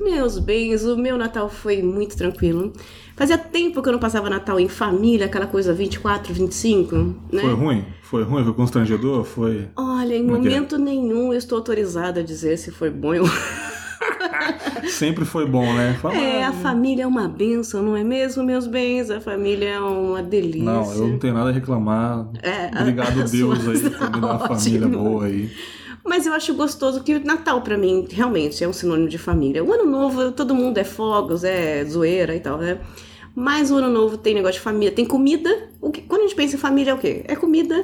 Meus 0.00 0.38
bens, 0.38 0.84
o 0.84 0.96
meu 0.96 1.16
Natal 1.18 1.48
foi 1.48 1.82
muito 1.82 2.16
tranquilo. 2.16 2.72
Fazia 3.16 3.38
tempo 3.38 3.80
que 3.80 3.88
eu 3.88 3.92
não 3.92 4.00
passava 4.00 4.28
Natal 4.28 4.58
em 4.58 4.68
família, 4.68 5.26
aquela 5.26 5.46
coisa 5.46 5.72
24, 5.72 6.34
25, 6.34 6.96
né? 7.32 7.40
Foi 7.42 7.52
ruim? 7.54 7.84
Foi 8.02 8.22
ruim? 8.24 8.44
Foi 8.44 8.52
constrangedor? 8.54 9.24
Foi. 9.24 9.68
Olha, 9.76 10.14
em 10.16 10.22
Como 10.24 10.34
é 10.34 10.38
é? 10.38 10.38
momento 10.40 10.78
nenhum 10.78 11.32
eu 11.32 11.38
estou 11.38 11.58
autorizada 11.58 12.20
a 12.20 12.22
dizer 12.24 12.56
se 12.58 12.70
foi 12.72 12.90
bom 12.90 13.14
ou 13.20 13.26
Sempre 14.88 15.24
foi 15.24 15.46
bom, 15.46 15.72
né? 15.74 15.96
Fala, 16.00 16.14
É, 16.16 16.44
a 16.44 16.52
família 16.52 17.04
é 17.04 17.06
uma 17.06 17.26
benção, 17.28 17.82
não 17.82 17.96
é 17.96 18.04
mesmo, 18.04 18.42
meus 18.44 18.66
bens? 18.66 19.10
A 19.10 19.20
família 19.20 19.68
é 19.70 19.80
uma 19.80 20.22
delícia. 20.22 20.62
Não, 20.64 20.92
eu 20.92 21.08
não 21.08 21.18
tenho 21.18 21.34
nada 21.34 21.50
a 21.50 21.52
reclamar. 21.52 22.28
É, 22.42 22.66
a- 22.76 22.80
Obrigado, 22.80 23.22
as 23.22 23.30
Deus, 23.30 23.58
suas 23.62 23.84
aí, 23.84 23.90
por 23.90 24.10
me 24.12 24.20
dar 24.20 24.26
uma 24.26 24.38
tá 24.38 24.48
família 24.48 24.88
boa 24.88 25.24
aí. 25.24 25.50
Mas 26.04 26.26
eu 26.26 26.34
acho 26.34 26.54
gostoso 26.54 27.02
que 27.02 27.14
o 27.14 27.24
Natal, 27.24 27.62
pra 27.62 27.78
mim, 27.78 28.06
realmente 28.10 28.62
é 28.62 28.68
um 28.68 28.72
sinônimo 28.72 29.08
de 29.08 29.16
família. 29.16 29.64
O 29.64 29.72
Ano 29.72 29.86
Novo, 29.86 30.32
todo 30.32 30.54
mundo 30.54 30.76
é 30.78 30.84
fogos, 30.84 31.44
é 31.44 31.84
zoeira 31.84 32.36
e 32.36 32.40
tal, 32.40 32.58
né? 32.58 32.78
Mas 33.34 33.70
o 33.70 33.76
Ano 33.76 33.88
Novo 33.88 34.18
tem 34.18 34.34
negócio 34.34 34.54
de 34.54 34.60
família, 34.60 34.92
tem 34.92 35.04
comida. 35.04 35.70
O 35.80 35.90
que, 35.90 36.02
quando 36.02 36.20
a 36.20 36.24
gente 36.24 36.36
pensa 36.36 36.56
em 36.56 36.58
família, 36.58 36.90
é 36.90 36.94
o 36.94 36.98
quê? 36.98 37.24
É 37.26 37.34
comida, 37.34 37.76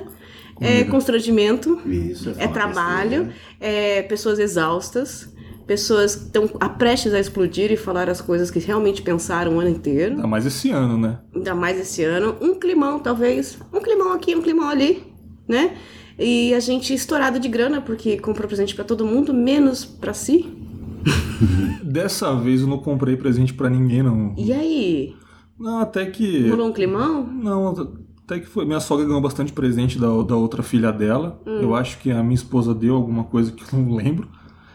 é 0.60 0.72
Comida. 0.74 0.90
constrangimento, 0.90 1.80
Isso, 1.86 2.30
é 2.30 2.34
falar 2.34 2.52
trabalho, 2.52 3.32
é 3.58 4.02
pessoas 4.02 4.38
exaustas, 4.38 5.32
pessoas 5.66 6.14
estão 6.14 6.50
a 6.60 6.68
prestes 6.68 7.14
a 7.14 7.18
explodir 7.18 7.72
e 7.72 7.76
falar 7.76 8.10
as 8.10 8.20
coisas 8.20 8.50
que 8.50 8.58
realmente 8.58 9.02
pensaram 9.02 9.56
o 9.56 9.60
ano 9.60 9.70
inteiro. 9.70 10.16
Ainda 10.16 10.26
mais 10.26 10.44
esse 10.44 10.70
ano, 10.70 10.98
né? 10.98 11.18
ainda 11.34 11.54
mais 11.54 11.80
esse 11.80 12.04
ano, 12.04 12.36
um 12.40 12.54
climão 12.54 12.98
talvez, 12.98 13.58
um 13.72 13.80
climão 13.80 14.12
aqui, 14.12 14.36
um 14.36 14.42
climão 14.42 14.68
ali, 14.68 15.02
né? 15.48 15.76
E 16.20 16.52
a 16.52 16.60
gente 16.60 16.92
estourado 16.92 17.40
de 17.40 17.48
grana 17.48 17.80
porque 17.80 18.18
comprou 18.18 18.46
presente 18.46 18.74
pra 18.74 18.84
todo 18.84 19.06
mundo, 19.06 19.32
menos 19.32 19.84
pra 19.84 20.12
si. 20.12 20.46
Dessa 21.82 22.34
vez 22.36 22.60
eu 22.60 22.66
não 22.66 22.78
comprei 22.78 23.16
presente 23.16 23.54
pra 23.54 23.70
ninguém, 23.70 24.02
não. 24.02 24.34
E 24.36 24.52
aí, 24.52 25.16
Não, 25.58 25.78
até 25.80 26.04
que. 26.06 26.48
rolou 26.48 26.68
um 26.68 26.72
climão? 26.72 27.26
Não, 27.26 27.68
até 28.24 28.38
que 28.38 28.46
foi. 28.46 28.64
Minha 28.66 28.80
sogra 28.80 29.06
ganhou 29.06 29.20
bastante 29.20 29.52
presente 29.52 29.98
da, 29.98 30.08
da 30.22 30.36
outra 30.36 30.62
filha 30.62 30.92
dela. 30.92 31.40
Hum. 31.46 31.60
Eu 31.62 31.74
acho 31.74 31.98
que 31.98 32.10
a 32.10 32.22
minha 32.22 32.34
esposa 32.34 32.74
deu 32.74 32.94
alguma 32.94 33.24
coisa 33.24 33.50
que 33.50 33.62
eu 33.74 33.80
não 33.80 33.94
lembro. 33.96 34.28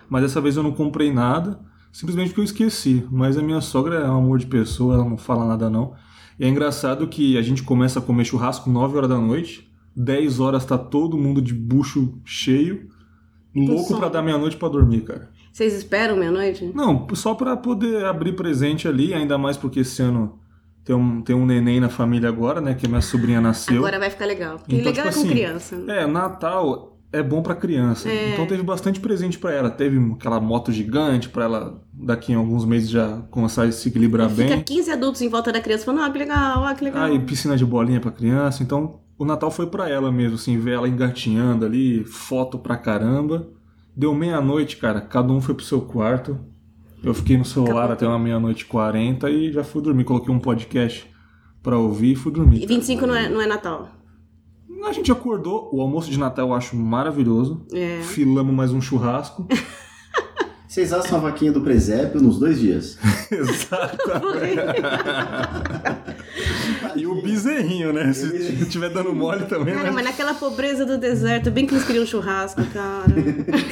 Mas 0.09 0.23
dessa 0.23 0.41
vez 0.41 0.57
eu 0.57 0.63
não 0.63 0.71
comprei 0.71 1.11
nada. 1.13 1.59
Simplesmente 1.91 2.29
porque 2.29 2.41
eu 2.41 2.45
esqueci. 2.45 3.05
Mas 3.11 3.37
a 3.37 3.41
minha 3.43 3.61
sogra 3.61 3.97
é 3.97 4.09
um 4.09 4.17
amor 4.17 4.39
de 4.39 4.47
pessoa, 4.47 4.95
ela 4.95 5.05
não 5.05 5.17
fala 5.17 5.45
nada 5.45 5.69
não. 5.69 5.93
E 6.39 6.43
é 6.43 6.49
engraçado 6.49 7.07
que 7.07 7.37
a 7.37 7.41
gente 7.41 7.63
começa 7.63 7.99
a 7.99 8.01
comer 8.01 8.25
churrasco 8.25 8.69
9 8.69 8.97
horas 8.97 9.09
da 9.09 9.17
noite. 9.19 9.71
10 9.95 10.39
horas 10.39 10.65
tá 10.65 10.77
todo 10.77 11.17
mundo 11.17 11.41
de 11.41 11.53
bucho 11.53 12.19
cheio. 12.25 12.89
Louco 13.55 13.87
sono. 13.87 13.99
pra 13.99 14.09
dar 14.09 14.21
meia-noite 14.21 14.57
pra 14.57 14.67
dormir, 14.67 15.01
cara. 15.01 15.29
Vocês 15.51 15.73
esperam 15.73 16.17
meia-noite? 16.17 16.69
Não, 16.75 17.07
só 17.13 17.33
pra 17.33 17.55
poder 17.55 18.03
abrir 18.03 18.33
presente 18.33 18.87
ali, 18.87 19.13
ainda 19.13 19.37
mais 19.37 19.55
porque 19.55 19.79
esse 19.79 20.01
ano 20.01 20.37
tem 20.83 20.93
um, 20.93 21.21
tem 21.21 21.33
um 21.35 21.45
neném 21.45 21.79
na 21.79 21.87
família 21.87 22.27
agora, 22.27 22.59
né? 22.59 22.73
Que 22.73 22.85
a 22.85 22.89
minha 22.89 23.01
sobrinha 23.01 23.39
nasceu. 23.39 23.77
Agora 23.77 23.97
vai 23.97 24.09
ficar 24.09 24.25
legal. 24.25 24.57
Porque 24.57 24.75
Então, 24.75 24.91
legal 24.91 25.05
tipo 25.05 25.07
é 25.07 25.13
com 25.13 25.19
assim, 25.19 25.29
criança. 25.29 25.83
É, 25.87 26.05
Natal 26.05 26.97
é 27.13 27.23
bom 27.23 27.41
pra 27.41 27.55
criança. 27.55 28.09
É. 28.09 28.33
Então 28.33 28.45
teve 28.45 28.61
bastante 28.61 28.99
presente 28.99 29.39
pra 29.39 29.53
ela. 29.53 29.69
Teve 29.69 29.97
aquela 30.11 30.41
moto 30.41 30.73
gigante 30.73 31.29
pra 31.29 31.45
ela 31.45 31.81
daqui 31.93 32.33
em 32.33 32.35
alguns 32.35 32.65
meses 32.65 32.89
já 32.89 33.21
começar 33.31 33.63
a 33.63 33.71
se 33.71 33.87
equilibrar 33.87 34.29
Fica 34.29 34.55
bem. 34.55 34.61
15 34.61 34.91
adultos 34.91 35.21
em 35.21 35.29
volta 35.29 35.53
da 35.53 35.61
criança 35.61 35.85
falando, 35.85 36.03
ah, 36.03 36.09
que 36.09 36.19
legal, 36.19 36.65
ah, 36.65 36.75
que 36.75 36.83
legal. 36.83 37.03
Ah, 37.03 37.11
e 37.11 37.19
piscina 37.19 37.55
de 37.55 37.65
bolinha 37.65 38.01
pra 38.01 38.11
criança. 38.11 38.61
Então 38.61 38.99
o 39.17 39.25
Natal 39.25 39.49
foi 39.49 39.67
pra 39.67 39.89
ela 39.89 40.11
mesmo, 40.11 40.35
assim, 40.35 40.57
ver 40.57 40.71
ela 40.73 40.87
engatinhando 40.89 41.65
ali, 41.65 42.03
foto 42.03 42.57
pra 42.59 42.77
caramba. 42.77 43.49
Deu 43.95 44.13
meia-noite, 44.13 44.77
cara. 44.77 44.99
Cada 44.99 45.31
um 45.31 45.39
foi 45.39 45.55
pro 45.55 45.63
seu 45.63 45.81
quarto. 45.81 46.37
Eu 47.03 47.13
fiquei 47.13 47.37
no 47.37 47.45
celular 47.45 47.85
Acabou. 47.85 47.93
até 47.93 48.07
uma 48.07 48.19
meia-noite 48.19 48.63
e 48.63 48.65
quarenta 48.65 49.29
e 49.29 49.51
já 49.51 49.63
fui 49.63 49.81
dormir. 49.81 50.03
Coloquei 50.03 50.33
um 50.33 50.39
podcast 50.39 51.09
pra 51.63 51.77
ouvir 51.77 52.13
e 52.13 52.15
fui 52.15 52.31
dormir. 52.31 52.61
E 52.63 52.65
25 52.65 53.05
não 53.05 53.15
é, 53.15 53.29
não 53.29 53.39
é 53.41 53.45
Natal. 53.47 53.89
A 54.85 54.91
gente 54.91 55.11
acordou, 55.11 55.69
o 55.73 55.81
almoço 55.81 56.11
de 56.11 56.19
Natal 56.19 56.49
eu 56.49 56.53
acho 56.53 56.75
maravilhoso. 56.75 57.65
É. 57.73 58.01
Filamos 58.01 58.53
mais 58.53 58.71
um 58.71 58.81
churrasco. 58.81 59.47
Vocês 60.75 60.91
assam 60.91 61.19
a 61.19 61.21
vaquinha 61.21 61.53
do 61.53 61.61
presépio 61.61 62.21
nos 62.21 62.37
dois 62.37 62.59
dias. 62.59 62.97
Exato. 63.31 63.97
e 66.97 67.07
o 67.07 67.21
bezerrinho, 67.21 67.93
né? 67.93 68.11
Se 68.11 68.35
estiver 68.61 68.89
dando 68.89 69.15
mole 69.15 69.45
também, 69.45 69.73
Cara, 69.73 69.85
né? 69.87 69.91
mas 69.91 70.03
naquela 70.03 70.33
pobreza 70.33 70.85
do 70.85 70.97
deserto, 70.97 71.49
bem 71.49 71.65
que 71.65 71.73
eles 71.73 71.85
queriam 71.85 72.05
churrasco, 72.05 72.61
cara. 72.73 73.05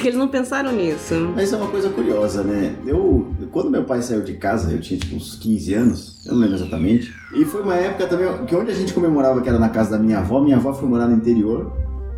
eles 0.08 0.18
não 0.18 0.28
pensaram 0.28 0.72
nisso. 0.72 1.30
Mas 1.34 1.44
isso 1.44 1.56
é 1.56 1.58
uma 1.58 1.70
coisa 1.70 1.90
curiosa, 1.90 2.42
né? 2.42 2.74
Eu, 2.86 3.34
quando 3.52 3.70
meu 3.70 3.84
pai 3.84 4.00
saiu 4.00 4.22
de 4.22 4.32
casa, 4.38 4.72
eu 4.72 4.80
tinha 4.80 4.98
tipo 4.98 5.14
uns 5.14 5.36
15 5.36 5.74
anos, 5.74 6.24
eu 6.24 6.32
não 6.32 6.40
lembro 6.40 6.56
exatamente. 6.56 7.14
E 7.34 7.44
foi 7.44 7.60
uma 7.60 7.74
época 7.74 8.06
também 8.06 8.46
que 8.46 8.56
onde 8.56 8.70
a 8.70 8.74
gente 8.74 8.94
comemorava, 8.94 9.42
que 9.42 9.48
era 9.50 9.58
na 9.58 9.68
casa 9.68 9.90
da 9.90 9.98
minha 9.98 10.20
avó, 10.20 10.40
minha 10.40 10.56
avó 10.56 10.72
foi 10.72 10.88
morar 10.88 11.06
no 11.06 11.14
interior. 11.14 11.70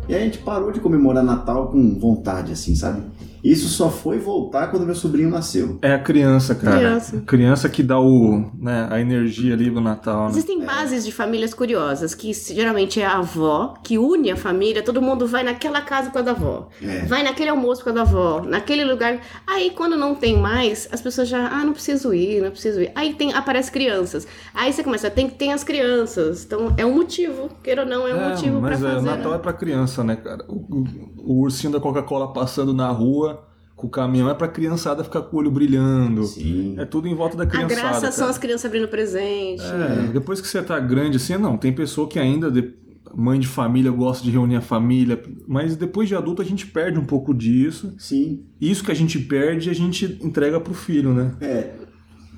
E 0.07 0.15
a 0.15 0.19
gente 0.19 0.37
parou 0.37 0.71
de 0.71 0.79
comemorar 0.79 1.21
Natal 1.21 1.67
com 1.67 1.99
vontade, 1.99 2.53
assim, 2.53 2.73
sabe? 2.73 3.01
Isso 3.43 3.67
só 3.67 3.89
foi 3.89 4.17
voltar 4.19 4.67
quando 4.67 4.85
meu 4.85 4.95
sobrinho 4.95 5.29
nasceu. 5.29 5.77
É 5.81 5.93
a 5.93 5.99
criança, 5.99 6.55
cara. 6.55 6.77
Criança. 6.77 7.23
Criança 7.25 7.69
que 7.69 7.83
dá 7.83 7.99
o, 7.99 8.51
né, 8.59 8.87
a 8.89 8.99
energia 8.99 9.53
ali 9.53 9.69
do 9.69 9.79
Natal, 9.81 10.25
né? 10.25 10.29
Existem 10.31 10.63
bases 10.65 11.05
de 11.05 11.11
famílias 11.11 11.53
curiosas, 11.53 12.13
que 12.13 12.31
geralmente 12.33 12.99
é 13.01 13.05
a 13.05 13.17
avó, 13.17 13.73
que 13.83 13.97
une 13.97 14.31
a 14.31 14.35
família, 14.35 14.81
todo 14.83 15.01
mundo 15.01 15.25
vai 15.27 15.43
naquela 15.43 15.81
casa 15.81 16.09
com 16.09 16.19
a 16.19 16.21
da 16.21 16.31
avó. 16.31 16.69
É. 16.81 17.05
Vai 17.05 17.23
naquele 17.23 17.49
almoço 17.49 17.83
com 17.83 17.89
a 17.89 17.93
da 17.93 18.01
avó, 18.01 18.41
naquele 18.41 18.83
lugar. 18.83 19.19
Aí 19.45 19.71
quando 19.71 19.95
não 19.95 20.15
tem 20.15 20.37
mais, 20.37 20.87
as 20.91 21.01
pessoas 21.01 21.27
já, 21.27 21.47
ah, 21.47 21.63
não 21.63 21.73
preciso 21.73 22.13
ir, 22.13 22.41
não 22.41 22.51
preciso 22.51 22.81
ir. 22.81 22.91
Aí 22.95 23.13
tem, 23.13 23.33
aparece 23.33 23.71
crianças. 23.71 24.27
Aí 24.53 24.73
você 24.73 24.83
começa, 24.83 25.09
tem 25.09 25.27
que 25.29 25.35
ter 25.35 25.51
as 25.51 25.63
crianças. 25.63 26.43
Então 26.45 26.73
é 26.77 26.85
um 26.85 26.93
motivo, 26.93 27.49
queira 27.63 27.83
ou 27.83 27.87
não, 27.87 28.07
é 28.07 28.13
um 28.13 28.29
motivo 28.29 28.59
pra 28.59 28.69
mas 28.71 28.83
é, 28.83 28.91
fazer. 28.93 29.05
Natal 29.05 29.31
é 29.33 29.35
né? 29.37 29.41
pra 29.41 29.53
criança, 29.53 30.03
né, 30.03 30.15
cara? 30.15 30.43
O, 30.47 30.55
o- 30.55 31.17
o 31.27 31.41
ursinho 31.41 31.73
da 31.73 31.79
Coca-Cola 31.79 32.31
passando 32.31 32.73
na 32.73 32.89
rua 32.89 33.36
o 33.85 33.89
caminhão 33.89 34.27
é 34.29 34.33
pra 34.33 34.47
criançada 34.47 35.03
ficar 35.03 35.21
com 35.21 35.35
o 35.35 35.39
olho 35.39 35.51
brilhando. 35.51 36.23
Sim. 36.23 36.73
É 36.79 36.85
tudo 36.85 37.07
em 37.07 37.13
volta 37.13 37.37
da 37.37 37.43
A 37.43 37.47
criançada. 37.47 37.75
graça 37.81 38.11
são 38.11 38.21
cara. 38.21 38.31
as 38.31 38.37
crianças 38.39 38.65
abrindo 38.65 38.87
presente. 38.87 39.61
É, 39.63 40.09
depois 40.11 40.41
que 40.41 40.47
você 40.47 40.61
tá 40.63 40.79
grande 40.79 41.17
assim, 41.17 41.37
não, 41.37 41.55
tem 41.57 41.71
pessoa 41.71 42.07
que 42.09 42.17
ainda, 42.17 42.49
de- 42.49 42.73
mãe 43.15 43.39
de 43.39 43.47
família, 43.47 43.91
gosta 43.91 44.23
de 44.23 44.31
reunir 44.31 44.55
a 44.55 44.61
família, 44.61 45.21
mas 45.47 45.75
depois 45.75 46.07
de 46.09 46.15
adulto 46.15 46.41
a 46.41 46.45
gente 46.45 46.65
perde 46.65 46.97
um 46.99 47.05
pouco 47.05 47.33
disso. 47.33 47.93
Sim. 47.97 48.41
E 48.59 48.69
isso 48.71 48.83
que 48.83 48.91
a 48.91 48.95
gente 48.95 49.19
perde, 49.19 49.69
a 49.69 49.73
gente 49.73 50.17
entrega 50.23 50.59
pro 50.59 50.73
filho, 50.73 51.13
né? 51.13 51.31
É. 51.41 51.71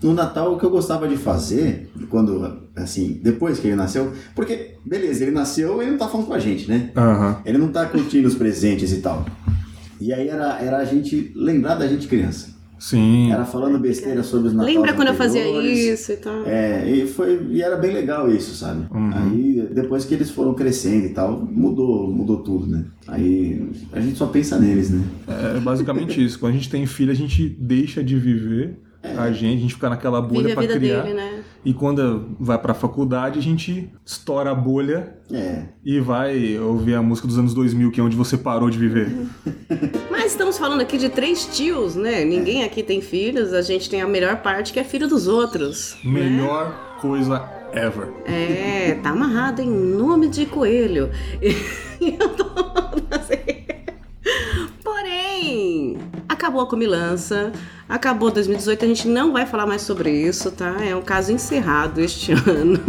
No 0.02 0.14
Natal, 0.14 0.54
o 0.54 0.58
que 0.58 0.64
eu 0.66 0.70
gostava 0.70 1.08
de 1.10 1.18
fazer, 1.18 1.90
quando, 2.10 2.62
assim, 2.76 3.20
depois 3.22 3.60
que 3.60 3.68
ele 3.68 3.76
nasceu, 3.76 4.14
porque, 4.34 4.76
beleza, 4.86 5.24
ele 5.24 5.32
nasceu 5.32 5.78
e 5.82 5.84
ele 5.84 5.92
não 5.92 5.98
tá 5.98 6.08
falando 6.08 6.28
com 6.28 6.34
a 6.34 6.40
gente, 6.40 6.70
né? 6.70 6.92
Aham. 6.96 7.42
Ele 7.46 7.58
não 7.58 7.68
tá 7.68 7.86
curtindo 7.86 8.26
os 8.28 8.36
presentes 8.36 8.94
e 8.94 9.02
tal. 9.02 9.26
E 10.00 10.14
aí 10.14 10.28
era, 10.28 10.60
era 10.62 10.78
a 10.78 10.86
gente 10.86 11.32
lembrar 11.36 11.76
da 11.76 11.88
gente 11.88 12.08
criança. 12.08 12.60
Sim. 12.80 13.32
Era 13.32 13.44
falando 13.44 13.78
besteira 13.78 14.24
sobre 14.24 14.48
os 14.48 14.54
Natais 14.54 14.74
Lembra 14.74 14.94
quando 14.94 15.10
eu 15.10 15.14
fazia 15.14 15.46
isso 15.62 16.14
e 16.14 16.16
tal? 16.16 16.46
É, 16.46 16.90
e, 16.90 17.06
foi, 17.06 17.46
e 17.52 17.62
era 17.62 17.76
bem 17.76 17.92
legal 17.92 18.32
isso, 18.32 18.56
sabe? 18.56 18.88
Uhum. 18.90 19.12
Aí, 19.14 19.70
depois 19.74 20.06
que 20.06 20.14
eles 20.14 20.32
foram 20.32 20.54
crescendo 20.54 21.06
e 21.06 21.10
tal, 21.10 21.46
mudou, 21.46 22.10
mudou 22.10 22.38
tudo, 22.38 22.68
né? 22.68 22.86
Aí 23.06 23.70
a 23.92 24.00
gente 24.00 24.18
só 24.18 24.28
pensa 24.28 24.58
neles, 24.58 24.90
né? 24.90 25.04
É 25.28 25.60
basicamente 25.60 26.24
isso. 26.24 26.40
Quando 26.40 26.54
a 26.54 26.56
gente 26.56 26.70
tem 26.70 26.86
filho, 26.86 27.12
a 27.12 27.16
gente 27.16 27.50
deixa 27.50 28.02
de 28.02 28.18
viver 28.18 28.80
a 29.02 29.32
gente, 29.32 29.58
a 29.58 29.62
gente 29.62 29.74
fica 29.76 29.90
naquela 29.90 30.22
bolha 30.22 30.54
a 30.58 30.60
vida 30.60 30.78
criar. 30.78 31.02
dele, 31.04 31.14
né? 31.14 31.44
E 31.64 31.74
quando 31.74 32.36
vai 32.40 32.58
pra 32.58 32.74
faculdade, 32.74 33.38
a 33.40 33.42
gente 33.42 33.90
estoura 34.06 34.52
a 34.52 34.56
bolha 34.56 35.16
É. 35.32 35.64
e 35.84 36.00
vai 36.00 36.58
ouvir 36.60 36.96
a 36.96 37.02
música 37.02 37.28
dos 37.28 37.38
anos 37.38 37.54
2000, 37.54 37.92
que 37.92 38.00
é 38.00 38.04
onde 38.04 38.16
você 38.16 38.38
parou 38.38 38.70
de 38.70 38.78
viver. 38.78 39.10
Mas 40.10 40.32
estamos 40.32 40.58
falando 40.58 40.82
aqui 40.82 40.98
de 40.98 41.10
três 41.10 41.46
tios, 41.46 41.96
né? 41.96 42.24
Ninguém 42.26 42.64
aqui 42.64 42.82
tem 42.84 43.02
filhos, 43.02 43.54
a 43.54 43.62
gente 43.62 43.90
tem 43.90 44.02
a 44.02 44.08
melhor 44.08 44.38
parte 44.42 44.72
que 44.74 44.80
é 44.80 44.84
filho 44.84 45.08
dos 45.08 45.28
outros. 45.28 45.98
né? 46.04 46.12
Melhor 46.12 46.98
coisa 47.02 47.44
ever. 47.74 48.10
É, 48.26 48.96
tá 49.04 49.12
amarrado 49.12 49.62
em 49.62 49.70
nome 49.70 50.28
de 50.28 50.46
coelho. 50.46 51.10
E 52.02 52.16
eu 52.18 52.30
tô 52.30 52.46
assim. 53.12 53.66
Porém, 54.82 55.98
acabou 56.40 56.62
a 56.62 56.66
comilança, 56.66 57.52
acabou 57.88 58.32
2018, 58.32 58.86
a 58.86 58.88
gente 58.88 59.08
não 59.10 59.34
vai 59.34 59.46
falar 59.46 59.66
mais 59.66 59.82
sobre 59.82 60.10
isso, 60.10 60.50
tá? 60.52 60.78
É 60.82 60.96
um 60.96 61.02
caso 61.02 61.34
encerrado 61.34 62.00
este 62.00 62.32
ano. 62.50 62.80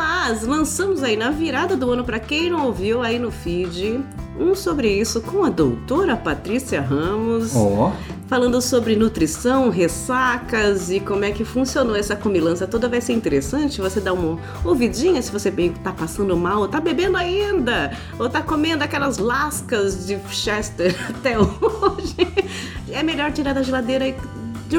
Mas 0.00 0.44
lançamos 0.44 1.02
aí 1.02 1.14
na 1.14 1.30
virada 1.30 1.76
do 1.76 1.90
ano, 1.90 2.02
para 2.02 2.18
quem 2.18 2.48
não 2.48 2.64
ouviu 2.64 3.02
aí 3.02 3.18
no 3.18 3.30
feed, 3.30 4.02
um 4.38 4.54
sobre 4.54 4.90
isso 4.90 5.20
com 5.20 5.44
a 5.44 5.50
doutora 5.50 6.16
Patrícia 6.16 6.80
Ramos. 6.80 7.54
Ó, 7.54 7.92
falando 8.26 8.62
sobre 8.62 8.96
nutrição, 8.96 9.68
ressacas 9.68 10.90
e 10.90 11.00
como 11.00 11.26
é 11.26 11.32
que 11.32 11.44
funcionou 11.44 11.94
essa 11.94 12.16
comilança 12.16 12.66
toda. 12.66 12.88
Vai 12.88 13.02
ser 13.02 13.12
interessante 13.12 13.78
você 13.78 14.00
dar 14.00 14.14
uma 14.14 14.38
ouvidinha 14.64 15.20
se 15.20 15.30
você 15.30 15.52
tá 15.84 15.92
passando 15.92 16.34
mal, 16.34 16.60
ou 16.60 16.68
tá 16.68 16.80
bebendo 16.80 17.18
ainda, 17.18 17.94
ou 18.18 18.26
tá 18.26 18.40
comendo 18.40 18.82
aquelas 18.82 19.18
lascas 19.18 20.06
de 20.06 20.18
Chester 20.30 20.96
até 21.10 21.38
hoje. 21.38 22.16
É 22.90 23.02
melhor 23.02 23.32
tirar 23.32 23.52
da 23.52 23.62
geladeira 23.62 24.08
e 24.08 24.14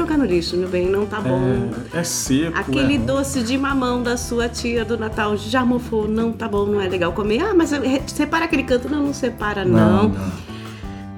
jogar 0.00 0.16
no 0.16 0.24
lixo, 0.24 0.56
meu 0.56 0.68
bem, 0.68 0.88
não 0.88 1.06
tá 1.06 1.20
bom. 1.20 1.70
É, 1.92 1.98
é 1.98 2.04
seco. 2.04 2.56
Aquele 2.58 2.96
é... 2.96 2.98
doce 2.98 3.42
de 3.42 3.56
mamão 3.58 4.02
da 4.02 4.16
sua 4.16 4.48
tia 4.48 4.84
do 4.84 4.96
Natal 4.96 5.36
já 5.36 5.64
mofou, 5.64 6.08
não 6.08 6.32
tá 6.32 6.48
bom, 6.48 6.66
não 6.66 6.80
é 6.80 6.88
legal 6.88 7.12
comer. 7.12 7.42
Ah, 7.42 7.54
mas 7.54 7.70
separa 8.06 8.46
aquele 8.46 8.62
canto. 8.62 8.88
Não, 8.88 9.04
não 9.04 9.14
separa, 9.14 9.64
não. 9.64 10.08
não. 10.08 10.08
não. 10.08 10.52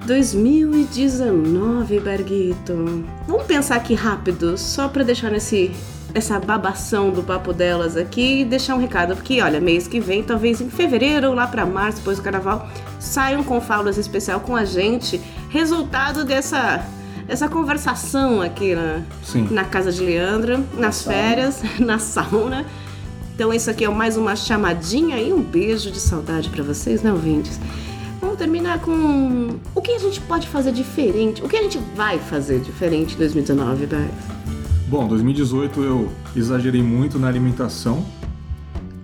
2019, 0.06 2.00
Berguito. 2.00 3.04
Vamos 3.26 3.44
pensar 3.46 3.76
aqui 3.76 3.94
rápido, 3.94 4.58
só 4.58 4.86
para 4.88 5.02
deixar 5.02 5.30
nesse 5.30 5.70
essa 6.12 6.38
babação 6.38 7.10
do 7.10 7.24
papo 7.24 7.52
delas 7.52 7.96
aqui 7.96 8.42
e 8.42 8.44
deixar 8.44 8.76
um 8.76 8.78
recado, 8.78 9.16
porque 9.16 9.42
olha, 9.42 9.60
mês 9.60 9.88
que 9.88 9.98
vem, 9.98 10.22
talvez 10.22 10.60
em 10.60 10.70
fevereiro 10.70 11.28
ou 11.28 11.34
lá 11.34 11.44
para 11.44 11.66
março, 11.66 11.98
depois 11.98 12.18
do 12.18 12.22
carnaval, 12.22 12.68
saiam 13.00 13.42
com 13.42 13.60
Fábulas 13.60 13.98
especial 13.98 14.38
com 14.38 14.54
a 14.54 14.64
gente, 14.64 15.20
resultado 15.50 16.24
dessa 16.24 16.86
essa 17.28 17.48
conversação 17.48 18.40
aqui 18.42 18.74
na, 18.74 19.02
na 19.50 19.64
casa 19.64 19.90
de 19.90 20.02
Leandra, 20.02 20.62
nas 20.76 21.02
férias, 21.02 21.62
na 21.78 21.98
sauna. 21.98 22.64
Então 23.34 23.52
isso 23.52 23.68
aqui 23.70 23.84
é 23.84 23.88
mais 23.88 24.16
uma 24.16 24.36
chamadinha 24.36 25.18
e 25.18 25.32
um 25.32 25.42
beijo 25.42 25.90
de 25.90 25.98
saudade 25.98 26.48
para 26.50 26.62
vocês, 26.62 27.02
né, 27.02 27.12
ouvintes? 27.12 27.60
Vamos 28.20 28.38
terminar 28.38 28.80
com 28.80 29.58
o 29.74 29.82
que 29.82 29.92
a 29.92 29.98
gente 29.98 30.20
pode 30.20 30.48
fazer 30.48 30.72
diferente, 30.72 31.42
o 31.42 31.48
que 31.48 31.56
a 31.56 31.62
gente 31.62 31.78
vai 31.96 32.18
fazer 32.18 32.60
diferente 32.60 33.14
em 33.14 33.18
2019, 33.18 33.86
Bex? 33.86 34.08
Bom, 34.88 35.08
2018 35.08 35.82
eu 35.82 36.08
exagerei 36.36 36.82
muito 36.82 37.18
na 37.18 37.26
alimentação, 37.26 38.04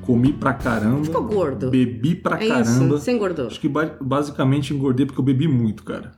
comi 0.02 0.32
pra 0.32 0.52
caramba. 0.52 1.04
Ficou 1.04 1.24
gordo. 1.24 1.70
Bebi 1.70 2.14
pra 2.14 2.36
é 2.36 2.48
caramba. 2.48 2.70
Isso, 2.70 2.88
você 2.88 3.12
engordou. 3.12 3.48
Acho 3.48 3.60
que 3.60 3.70
basicamente 4.00 4.72
engordei 4.72 5.04
porque 5.04 5.20
eu 5.20 5.24
bebi 5.24 5.48
muito, 5.48 5.82
cara 5.82 6.12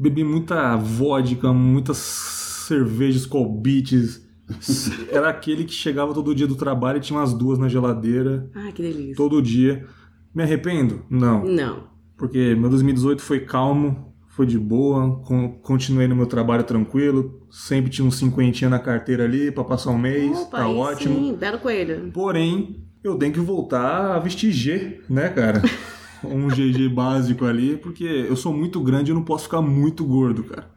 bebi 0.00 0.24
muita 0.24 0.76
vodka, 0.76 1.52
muitas 1.52 1.98
cervejas 1.98 3.26
colbites. 3.26 4.26
Era 5.12 5.28
aquele 5.28 5.64
que 5.64 5.74
chegava 5.74 6.14
todo 6.14 6.34
dia 6.34 6.46
do 6.46 6.56
trabalho 6.56 6.96
e 6.96 7.00
tinha 7.00 7.18
umas 7.18 7.34
duas 7.34 7.58
na 7.58 7.68
geladeira. 7.68 8.50
Ah, 8.54 8.72
que 8.72 8.80
delícia. 8.80 9.14
Todo 9.14 9.42
dia. 9.42 9.86
Me 10.34 10.42
arrependo? 10.42 11.04
Não. 11.10 11.44
Não. 11.44 11.90
Porque 12.16 12.54
meu 12.54 12.70
2018 12.70 13.20
foi 13.20 13.40
calmo, 13.40 14.14
foi 14.28 14.46
de 14.46 14.58
boa, 14.58 15.22
continuei 15.62 16.08
no 16.08 16.16
meu 16.16 16.26
trabalho 16.26 16.64
tranquilo, 16.64 17.46
sempre 17.50 17.90
tinha 17.90 18.06
uns 18.06 18.16
cinquentinha 18.16 18.70
na 18.70 18.78
carteira 18.78 19.24
ali 19.24 19.50
para 19.50 19.64
passar 19.64 19.90
um 19.90 19.98
mês, 19.98 20.38
Opa, 20.38 20.58
tá 20.58 20.68
ótimo. 20.68 21.14
Sim, 21.14 21.34
belo 21.34 21.58
coelho. 21.58 22.10
Porém, 22.12 22.86
eu 23.02 23.16
tenho 23.16 23.32
que 23.32 23.40
voltar 23.40 24.16
a 24.16 24.18
vestir 24.18 24.52
G, 24.52 25.00
né, 25.08 25.28
cara? 25.28 25.62
um 26.24 26.48
GG 26.48 26.88
básico 26.88 27.44
ali, 27.44 27.76
porque 27.76 28.04
eu 28.04 28.36
sou 28.36 28.52
muito 28.52 28.80
grande 28.80 29.10
e 29.10 29.14
não 29.14 29.22
posso 29.22 29.44
ficar 29.44 29.62
muito 29.62 30.04
gordo, 30.04 30.44
cara. 30.44 30.70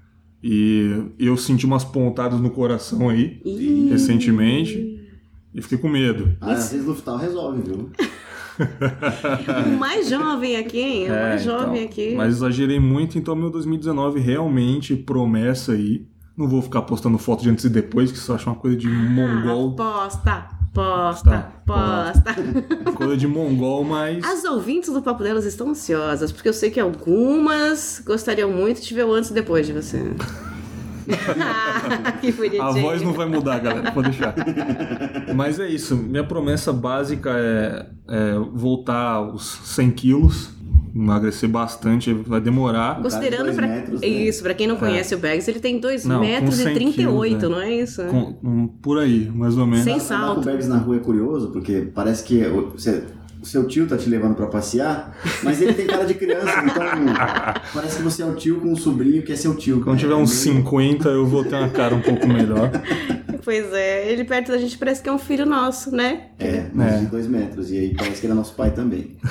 E 0.44 0.92
eu 1.18 1.38
senti 1.38 1.66
umas 1.66 1.86
pontadas 1.86 2.42
no 2.42 2.50
coração 2.50 3.10
aí, 3.10 3.42
Ih. 3.46 3.88
recentemente, 3.90 5.00
e 5.54 5.62
fiquei 5.62 5.78
com 5.78 5.88
medo. 5.88 6.36
Ah, 6.42 6.52
às 6.52 6.72
vezes 6.72 6.86
no 6.86 6.94
final 6.96 7.18
resolve, 7.18 7.62
viu? 7.62 7.90
o 9.74 9.78
mais 9.80 10.10
jovem 10.10 10.58
aqui, 10.58 10.80
hein? 10.80 11.10
O 11.10 11.14
é, 11.14 11.30
mais 11.30 11.44
jovem 11.44 11.84
então, 11.84 11.86
aqui. 11.86 12.16
Mas 12.16 12.36
exagerei 12.36 12.80
muito, 12.80 13.18
então 13.18 13.36
meu 13.36 13.50
2019 13.50 14.20
realmente 14.20 14.96
promessa 14.96 15.72
aí. 15.74 16.06
Não 16.36 16.48
vou 16.48 16.62
ficar 16.62 16.82
postando 16.82 17.18
foto 17.18 17.44
de 17.44 17.50
antes 17.50 17.64
e 17.64 17.70
depois, 17.70 18.12
que 18.12 18.18
isso 18.18 18.34
acha 18.34 18.50
uma 18.50 18.56
coisa 18.56 18.76
de 18.76 18.88
ah, 18.88 18.92
mongol. 18.92 19.76
Posta! 19.76 20.63
Posta, 20.74 21.54
posta. 21.68 22.36
Coisa 22.98 23.16
de 23.16 23.28
mongol, 23.28 23.84
mas. 23.84 24.24
As 24.24 24.44
ouvintes 24.44 24.92
do 24.92 25.04
Papo 25.04 25.24
Delas 25.24 25.46
estão 25.46 25.70
ansiosas, 25.70 26.32
porque 26.32 26.50
eu 26.50 26.54
sei 26.54 26.72
que 26.72 26.80
algumas 26.80 28.02
gostariam 28.04 28.52
muito 28.52 28.82
de 28.82 28.94
ver 28.94 29.06
o 29.06 29.14
antes 29.14 29.30
e 29.30 29.34
depois 29.34 29.68
de 29.68 29.74
você. 29.74 30.00
que 32.22 32.32
bonitinho. 32.32 32.64
A 32.64 32.72
voz 32.72 33.02
não 33.04 33.14
vai 33.14 33.28
mudar, 33.28 33.60
galera, 33.60 33.92
pode 33.92 34.10
deixar. 34.10 34.34
Mas 35.36 35.60
é 35.60 35.68
isso, 35.68 35.96
minha 35.96 36.24
promessa 36.24 36.74
básica 36.74 37.30
é, 37.38 37.86
é 38.08 38.40
voltar 38.52 39.12
aos 39.16 39.60
100 39.66 39.92
quilos 39.92 40.50
emagrecer 40.96 41.50
bastante, 41.50 42.14
vai 42.14 42.40
demorar. 42.40 43.02
Considerando 43.02 43.54
para 43.54 43.68
né? 43.68 43.86
isso, 44.02 44.44
para 44.44 44.54
quem 44.54 44.68
não 44.68 44.76
é. 44.76 44.80
conhece 44.80 45.14
é. 45.14 45.18
o 45.18 45.20
Bags, 45.20 45.48
ele 45.48 45.60
tem 45.60 45.80
2 45.80 46.06
metros 46.06 46.60
e 46.60 46.74
38, 46.74 46.94
quilos, 46.94 47.42
né? 47.42 47.50
não 47.50 47.62
é 47.62 47.74
isso? 47.74 48.04
Com, 48.06 48.38
um, 48.44 48.68
por 48.68 49.00
aí, 49.00 49.30
mais 49.34 49.58
ou 49.58 49.66
menos. 49.66 49.84
Sem 49.84 50.00
salto. 50.00 50.42
O 50.42 50.44
Bags 50.46 50.68
na 50.68 50.78
rua 50.78 50.98
é 50.98 51.00
curioso, 51.00 51.50
porque 51.50 51.90
parece 51.94 52.24
que 52.24 52.44
você 52.74 53.04
o 53.44 53.46
seu 53.46 53.68
tio 53.68 53.86
tá 53.86 53.98
te 53.98 54.10
levando 54.10 54.36
para 54.36 54.48
passear, 54.48 55.18
mas 55.44 55.62
ele 55.62 55.74
tem 55.74 55.86
cara 55.86 56.06
de 56.06 56.14
criança, 56.14 56.50
então 56.64 56.82
parece 57.74 57.98
que 57.98 58.02
você 58.02 58.24
é 58.24 58.26
o 58.26 58.36
tio 58.36 58.62
com 58.62 58.70
um 58.70 58.76
sobrinho 58.76 59.22
que 59.22 59.34
é 59.34 59.36
seu 59.36 59.54
tio. 59.54 59.82
Quando 59.84 60.00
tiver 60.00 60.16
uns 60.16 60.32
50, 60.32 61.10
eu 61.10 61.26
vou 61.26 61.44
ter 61.44 61.56
uma 61.56 61.70
cara 61.70 61.94
um 61.94 62.02
pouco 62.02 62.26
melhor. 62.26 62.72
Pois 63.44 63.74
é, 63.74 64.10
ele 64.10 64.24
perto 64.24 64.54
da 64.54 64.58
gente 64.58 64.78
parece 64.78 65.04
que 65.04 65.10
é 65.10 65.12
um 65.12 65.20
filho 65.20 65.46
nosso, 65.46 65.94
né? 65.94 66.28
É, 66.40 66.64
mais 66.74 66.94
é. 66.94 67.00
de 67.00 67.06
dois 67.08 67.28
metros, 67.28 67.70
e 67.72 67.78
aí 67.78 67.94
parece 67.94 68.22
que 68.22 68.26
ele 68.26 68.32
é 68.32 68.36
nosso 68.38 68.54
pai 68.54 68.72
também. 68.72 69.18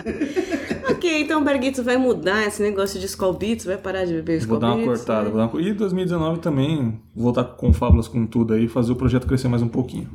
ok, 0.90 1.22
então 1.22 1.40
o 1.40 1.44
Berguito 1.44 1.82
vai 1.82 1.96
mudar 1.96 2.46
esse 2.46 2.62
negócio 2.62 2.98
de 2.98 3.06
Skull 3.06 3.34
Beats, 3.34 3.64
vai 3.64 3.76
parar 3.76 4.04
de 4.04 4.14
beber 4.14 4.38
Skull 4.38 4.58
Vou 4.58 4.68
dar 4.68 4.74
uma 4.74 4.84
cortada. 4.84 5.24
Né? 5.24 5.30
Vou 5.30 5.38
dar 5.38 5.46
uma... 5.48 5.62
E 5.62 5.72
2019 5.72 6.40
também, 6.40 7.00
voltar 7.14 7.44
com 7.44 7.72
Fábulas 7.72 8.08
com 8.08 8.26
tudo 8.26 8.54
aí, 8.54 8.68
fazer 8.68 8.92
o 8.92 8.96
projeto 8.96 9.26
crescer 9.26 9.48
mais 9.48 9.62
um 9.62 9.68
pouquinho. 9.68 10.08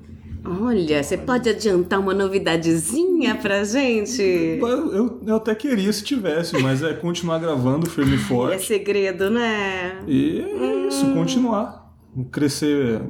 Olha, 0.46 1.04
você 1.04 1.18
pode 1.18 1.50
adiantar 1.50 2.00
uma 2.00 2.14
novidadezinha 2.14 3.36
pra 3.36 3.64
gente? 3.64 4.22
Eu, 4.22 4.94
eu, 4.94 5.22
eu, 5.28 5.36
até 5.36 5.54
queria 5.54 5.92
se 5.92 6.04
tivesse, 6.04 6.58
mas 6.60 6.82
é 6.82 6.94
continuar 6.94 7.40
gravando 7.40 7.90
firme 7.90 8.16
e 8.16 8.18
forte. 8.20 8.56
É 8.56 8.60
segredo, 8.60 9.30
né? 9.30 10.00
E 10.08 10.40
é 10.40 10.88
isso, 10.88 11.06
hum. 11.06 11.14
continuar. 11.14 11.94
Crescer 12.32 13.02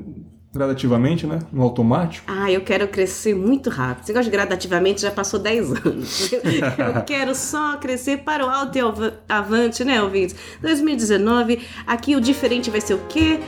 gradativamente, 0.51 1.27
né? 1.27 1.39
No 1.51 1.61
automático. 1.61 2.25
Ah, 2.27 2.51
eu 2.51 2.61
quero 2.61 2.87
crescer 2.87 3.35
muito 3.35 3.69
rápido. 3.69 4.05
Você 4.05 4.13
gosta 4.13 4.25
de 4.25 4.31
gradativamente, 4.31 5.01
já 5.01 5.11
passou 5.11 5.39
10 5.39 5.85
anos. 5.85 6.31
eu 6.33 7.03
quero 7.05 7.35
só 7.35 7.77
crescer 7.77 8.19
para 8.19 8.45
o 8.45 8.49
alto 8.49 8.77
e 8.77 8.81
avante, 9.27 9.83
né, 9.83 10.01
ouvintes? 10.01 10.35
2019, 10.61 11.59
aqui 11.85 12.15
o 12.15 12.21
diferente 12.21 12.69
vai 12.71 12.81
ser 12.81 12.95
o 12.95 13.01
quê? 13.07 13.39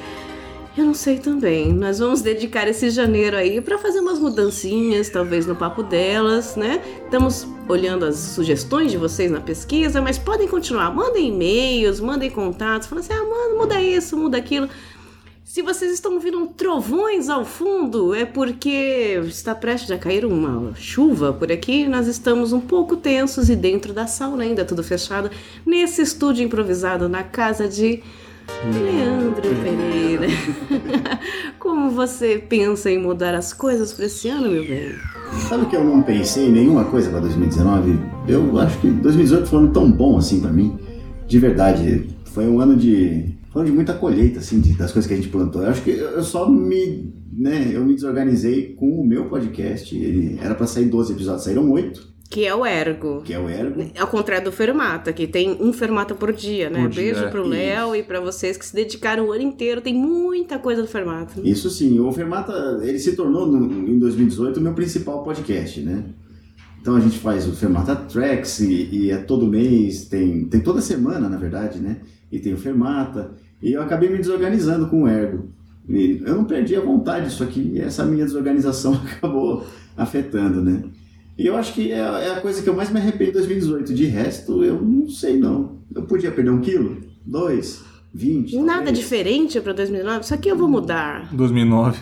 Eu 0.77 0.85
não 0.85 0.93
sei 0.93 1.19
também. 1.19 1.73
Nós 1.73 1.99
vamos 1.99 2.21
dedicar 2.21 2.65
esse 2.65 2.89
janeiro 2.89 3.35
aí 3.35 3.59
para 3.59 3.77
fazer 3.77 3.99
umas 3.99 4.19
mudancinhas, 4.19 5.09
talvez 5.09 5.45
no 5.45 5.53
papo 5.53 5.83
delas, 5.83 6.55
né? 6.55 6.81
Estamos 7.03 7.45
olhando 7.67 8.05
as 8.05 8.15
sugestões 8.15 8.89
de 8.89 8.97
vocês 8.97 9.29
na 9.29 9.41
pesquisa, 9.41 10.01
mas 10.01 10.17
podem 10.17 10.47
continuar. 10.47 10.89
Mandem 10.93 11.27
e-mails, 11.27 11.99
mandem 11.99 12.29
contatos, 12.29 12.87
falando 12.87 13.03
assim: 13.03 13.13
ah, 13.13 13.25
mano, 13.25 13.57
muda 13.57 13.81
isso, 13.81 14.15
muda 14.15 14.37
aquilo. 14.37 14.69
Se 15.51 15.61
vocês 15.61 15.91
estão 15.91 16.13
ouvindo 16.13 16.47
trovões 16.47 17.27
ao 17.27 17.43
fundo, 17.43 18.15
é 18.15 18.23
porque 18.23 19.19
está 19.25 19.53
prestes 19.53 19.91
a 19.91 19.97
cair 19.97 20.23
uma 20.23 20.73
chuva 20.75 21.33
por 21.33 21.51
aqui. 21.51 21.89
Nós 21.89 22.07
estamos 22.07 22.53
um 22.53 22.61
pouco 22.61 22.95
tensos 22.95 23.49
e 23.49 23.55
dentro 23.57 23.91
da 23.91 24.07
sauna, 24.07 24.43
ainda 24.43 24.63
tudo 24.63 24.81
fechado, 24.81 25.29
nesse 25.65 26.01
estúdio 26.03 26.45
improvisado 26.45 27.09
na 27.09 27.21
casa 27.21 27.67
de 27.67 28.01
Leandro 28.63 29.49
Pereira. 29.61 30.27
Como 31.59 31.91
você 31.91 32.37
pensa 32.37 32.89
em 32.89 32.97
mudar 32.97 33.35
as 33.35 33.51
coisas 33.51 33.91
para 33.91 34.05
esse 34.05 34.29
ano, 34.29 34.49
meu 34.49 34.65
bem? 34.65 34.95
Sabe 35.49 35.65
que 35.65 35.75
eu 35.75 35.83
não 35.83 36.01
pensei 36.01 36.47
em 36.47 36.51
nenhuma 36.53 36.85
coisa 36.85 37.09
para 37.09 37.19
2019? 37.19 37.99
Eu 38.25 38.57
acho 38.57 38.79
que 38.79 38.89
2018 38.89 39.47
foi 39.49 39.59
um 39.59 39.63
ano 39.63 39.73
tão 39.73 39.91
bom 39.91 40.17
assim 40.17 40.39
para 40.39 40.49
mim. 40.49 40.79
De 41.27 41.37
verdade, 41.39 42.07
foi 42.23 42.47
um 42.47 42.61
ano 42.61 42.73
de 42.77 43.40
falando 43.51 43.67
de 43.67 43.73
muita 43.73 43.93
colheita, 43.93 44.39
assim, 44.39 44.59
de, 44.59 44.73
das 44.73 44.91
coisas 44.91 45.07
que 45.07 45.13
a 45.13 45.17
gente 45.17 45.29
plantou. 45.29 45.61
Eu 45.61 45.69
acho 45.69 45.81
que 45.83 45.91
eu 45.91 46.23
só 46.23 46.49
me, 46.49 47.13
né, 47.31 47.71
eu 47.73 47.83
me 47.85 47.93
desorganizei 47.93 48.73
com 48.75 48.89
o 48.89 49.05
meu 49.05 49.25
podcast. 49.25 49.95
Ele 49.95 50.39
era 50.41 50.55
para 50.55 50.65
sair 50.65 50.85
12 50.85 51.13
episódios, 51.13 51.43
saíram 51.43 51.69
8. 51.69 52.11
Que 52.29 52.45
é 52.45 52.55
o 52.55 52.65
Ergo. 52.65 53.21
Que 53.23 53.33
é 53.33 53.39
o 53.39 53.49
Ergo. 53.49 53.91
Ao 53.99 54.07
contrário 54.07 54.45
do 54.45 54.53
Fermata, 54.53 55.11
que 55.11 55.27
tem 55.27 55.57
um 55.59 55.73
Fermata 55.73 56.15
por 56.15 56.31
dia, 56.31 56.69
né? 56.69 56.83
Por 56.83 56.95
Beijo 56.95 57.19
dia. 57.19 57.29
pro 57.29 57.45
Léo 57.45 57.93
e 57.93 58.03
para 58.03 58.21
vocês 58.21 58.55
que 58.55 58.65
se 58.65 58.73
dedicaram 58.73 59.27
o 59.27 59.33
ano 59.33 59.41
inteiro. 59.41 59.81
Tem 59.81 59.93
muita 59.93 60.57
coisa 60.57 60.81
do 60.81 60.87
Fermata. 60.87 61.41
Isso 61.43 61.69
sim. 61.69 61.99
O 61.99 62.09
Fermata, 62.13 62.79
ele 62.83 62.99
se 62.99 63.17
tornou, 63.17 63.45
no, 63.45 63.85
em 63.85 63.99
2018, 63.99 64.61
o 64.61 64.63
meu 64.63 64.73
principal 64.73 65.25
podcast, 65.25 65.81
né? 65.81 66.05
Então 66.81 66.95
a 66.95 67.01
gente 67.01 67.19
faz 67.19 67.45
o 67.45 67.51
Fermata 67.51 67.97
Tracks 67.97 68.61
e, 68.61 68.87
e 68.91 69.11
é 69.11 69.17
todo 69.17 69.45
mês, 69.45 70.05
tem, 70.05 70.45
tem 70.45 70.61
toda 70.61 70.79
semana, 70.79 71.27
na 71.27 71.37
verdade, 71.37 71.79
né? 71.79 71.97
E 72.31 72.39
tem 72.39 72.53
o 72.53 72.57
Fermata. 72.57 73.31
E 73.61 73.73
eu 73.73 73.81
acabei 73.81 74.09
me 74.09 74.17
desorganizando 74.17 74.87
com 74.87 75.03
o 75.03 75.07
Ergo. 75.07 75.49
E 75.89 76.21
eu 76.25 76.35
não 76.35 76.45
perdi 76.45 76.75
a 76.75 76.81
vontade, 76.81 77.31
só 77.31 77.45
que 77.45 77.79
essa 77.79 78.05
minha 78.05 78.23
desorganização 78.25 78.93
acabou 79.05 79.65
afetando, 79.97 80.61
né? 80.61 80.83
E 81.37 81.45
eu 81.45 81.55
acho 81.55 81.73
que 81.73 81.91
é, 81.91 81.97
é 81.97 82.31
a 82.33 82.41
coisa 82.41 82.61
que 82.61 82.69
eu 82.69 82.75
mais 82.75 82.91
me 82.91 82.99
arrependo 82.99 83.31
em 83.31 83.33
2018. 83.33 83.93
De 83.93 84.05
resto, 84.05 84.63
eu 84.63 84.81
não 84.81 85.09
sei 85.09 85.37
não. 85.37 85.79
Eu 85.93 86.03
podia 86.03 86.31
perder 86.31 86.51
um 86.51 86.61
quilo? 86.61 86.97
Dois? 87.25 87.83
Vinte? 88.13 88.57
Nada 88.57 88.83
talvez. 88.85 88.97
diferente 88.99 89.59
pra 89.61 89.73
2009? 89.73 90.19
Isso 90.21 90.33
aqui 90.33 90.49
eu 90.49 90.57
vou 90.57 90.67
mudar. 90.67 91.29
2009. 91.33 91.99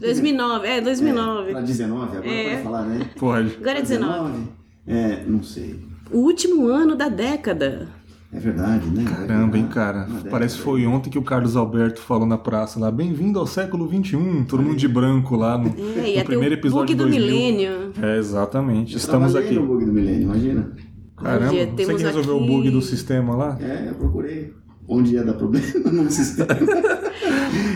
2009, 0.00 0.66
é, 0.68 0.80
2009. 0.80 1.50
Pra 1.50 1.60
19, 1.60 2.16
agora 2.16 2.30
É. 2.30 2.50
pode 2.50 2.62
falar, 2.62 2.82
né? 2.84 3.10
Pode. 3.18 3.56
Agora 3.60 3.78
é 3.78 3.82
19. 3.82 4.38
É, 4.86 5.24
não 5.26 5.42
sei. 5.42 5.80
O 6.10 6.18
último 6.18 6.66
ano 6.68 6.94
da 6.94 7.08
década. 7.08 7.88
É 8.34 8.38
verdade, 8.40 8.88
né? 8.88 9.04
Caramba, 9.04 9.58
hein, 9.58 9.66
cara. 9.70 10.08
Parece 10.30 10.54
que 10.54 10.60
aí. 10.60 10.64
foi 10.64 10.86
ontem 10.86 11.10
que 11.10 11.18
o 11.18 11.22
Carlos 11.22 11.54
Alberto 11.54 12.00
falou 12.00 12.26
na 12.26 12.38
praça 12.38 12.80
lá. 12.80 12.90
Bem-vindo 12.90 13.38
ao 13.38 13.46
século 13.46 13.86
XXI. 13.86 14.44
Todo 14.48 14.62
mundo 14.62 14.76
de 14.76 14.88
branco 14.88 15.36
lá 15.36 15.58
no, 15.58 15.68
É, 16.02 16.18
no 16.20 16.24
primeiro 16.24 16.54
o 16.54 16.58
episódio 16.58 16.96
do 16.96 17.02
2000. 17.04 17.20
milênio. 17.26 17.92
É, 18.00 18.16
exatamente. 18.16 18.92
Eu 18.94 18.96
Estamos 18.98 19.36
aqui. 19.36 19.54
no 19.54 19.66
bug 19.66 19.84
do 19.84 19.92
milênio, 19.92 20.22
imagina. 20.22 20.72
Caramba, 21.16 21.50
Dia, 21.50 21.66
você 21.66 21.72
temos 21.72 21.96
que 22.00 22.06
resolveu 22.08 22.36
aqui- 22.36 22.44
o 22.44 22.46
bug 22.46 22.70
do 22.70 22.80
sistema 22.80 23.36
lá? 23.36 23.58
É, 23.60 23.90
eu 23.90 23.94
procurei. 23.96 24.54
Onde 24.88 25.14
ia 25.14 25.22
dar 25.24 25.34
problema 25.34 25.66
no 25.92 26.10
sistema. 26.10 26.48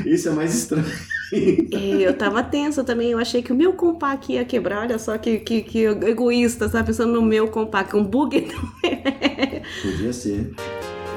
Isso 0.07 0.29
é 0.31 0.33
mais 0.33 0.55
estranho. 0.55 0.87
É, 1.33 2.07
eu 2.09 2.15
tava 2.17 2.43
tensa 2.43 2.83
também, 2.83 3.11
eu 3.11 3.19
achei 3.19 3.43
que 3.43 3.53
o 3.53 3.57
meu 3.57 3.73
compact 3.75 4.33
ia 4.33 4.45
quebrar, 4.45 4.83
olha 4.83 4.99
só 4.99 5.19
que, 5.19 5.39
que, 5.39 5.61
que 5.63 5.85
egoísta, 5.85 6.69
sabe? 6.69 6.87
Pensando 6.87 7.13
no 7.13 7.23
meu 7.23 7.49
compact, 7.49 7.95
um 7.97 8.03
bug. 8.05 8.47
Podia 9.87 10.13
ser. 10.13 10.53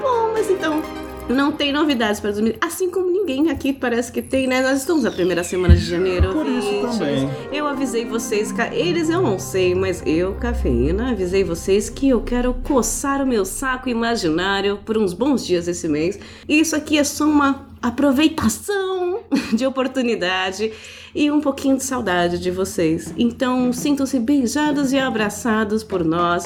Bom, 0.01 0.32
mas 0.34 0.49
então, 0.49 0.82
não 1.27 1.51
tem 1.51 1.71
novidades 1.71 2.19
para 2.19 2.32
2000. 2.32 2.55
Assim 2.60 2.89
como 2.89 3.10
ninguém 3.10 3.49
aqui 3.49 3.71
parece 3.71 4.12
que 4.12 4.21
tem, 4.21 4.47
né? 4.47 4.62
Nós 4.62 4.79
estamos 4.79 5.03
na 5.03 5.12
primeira 5.12 5.43
semana 5.43 5.75
de 5.75 5.86
janeiro. 5.86 6.34
Por 6.34 6.45
isso 6.47 6.67
ouvintes. 6.67 6.97
também. 6.97 7.29
Eu 7.51 7.67
avisei 7.67 8.05
vocês, 8.05 8.53
eles 8.71 9.10
eu 9.10 9.21
não 9.21 9.39
sei, 9.39 9.73
mas 9.73 10.03
eu, 10.05 10.34
cafeína, 10.36 11.12
avisei 11.12 11.43
vocês 11.43 11.89
que 11.89 12.10
eu 12.10 12.21
quero 12.21 12.53
coçar 12.53 13.21
o 13.21 13.27
meu 13.27 13.43
saco 13.45 13.89
imaginário 13.89 14.77
por 14.86 14.97
uns 14.97 15.13
bons 15.13 15.45
dias 15.45 15.67
esse 15.67 15.88
mês. 15.88 16.19
E 16.47 16.60
isso 16.60 16.75
aqui 16.75 16.97
é 16.97 17.03
só 17.03 17.25
uma 17.25 17.67
aproveitação 17.82 19.19
de 19.53 19.65
oportunidade 19.65 20.71
e 21.13 21.32
um 21.32 21.41
pouquinho 21.41 21.77
de 21.77 21.84
saudade 21.84 22.39
de 22.39 22.51
vocês. 22.51 23.13
Então, 23.17 23.71
sintam-se 23.71 24.19
beijados 24.19 24.93
e 24.93 24.99
abraçados 24.99 25.84
por 25.84 26.03
nós 26.03 26.45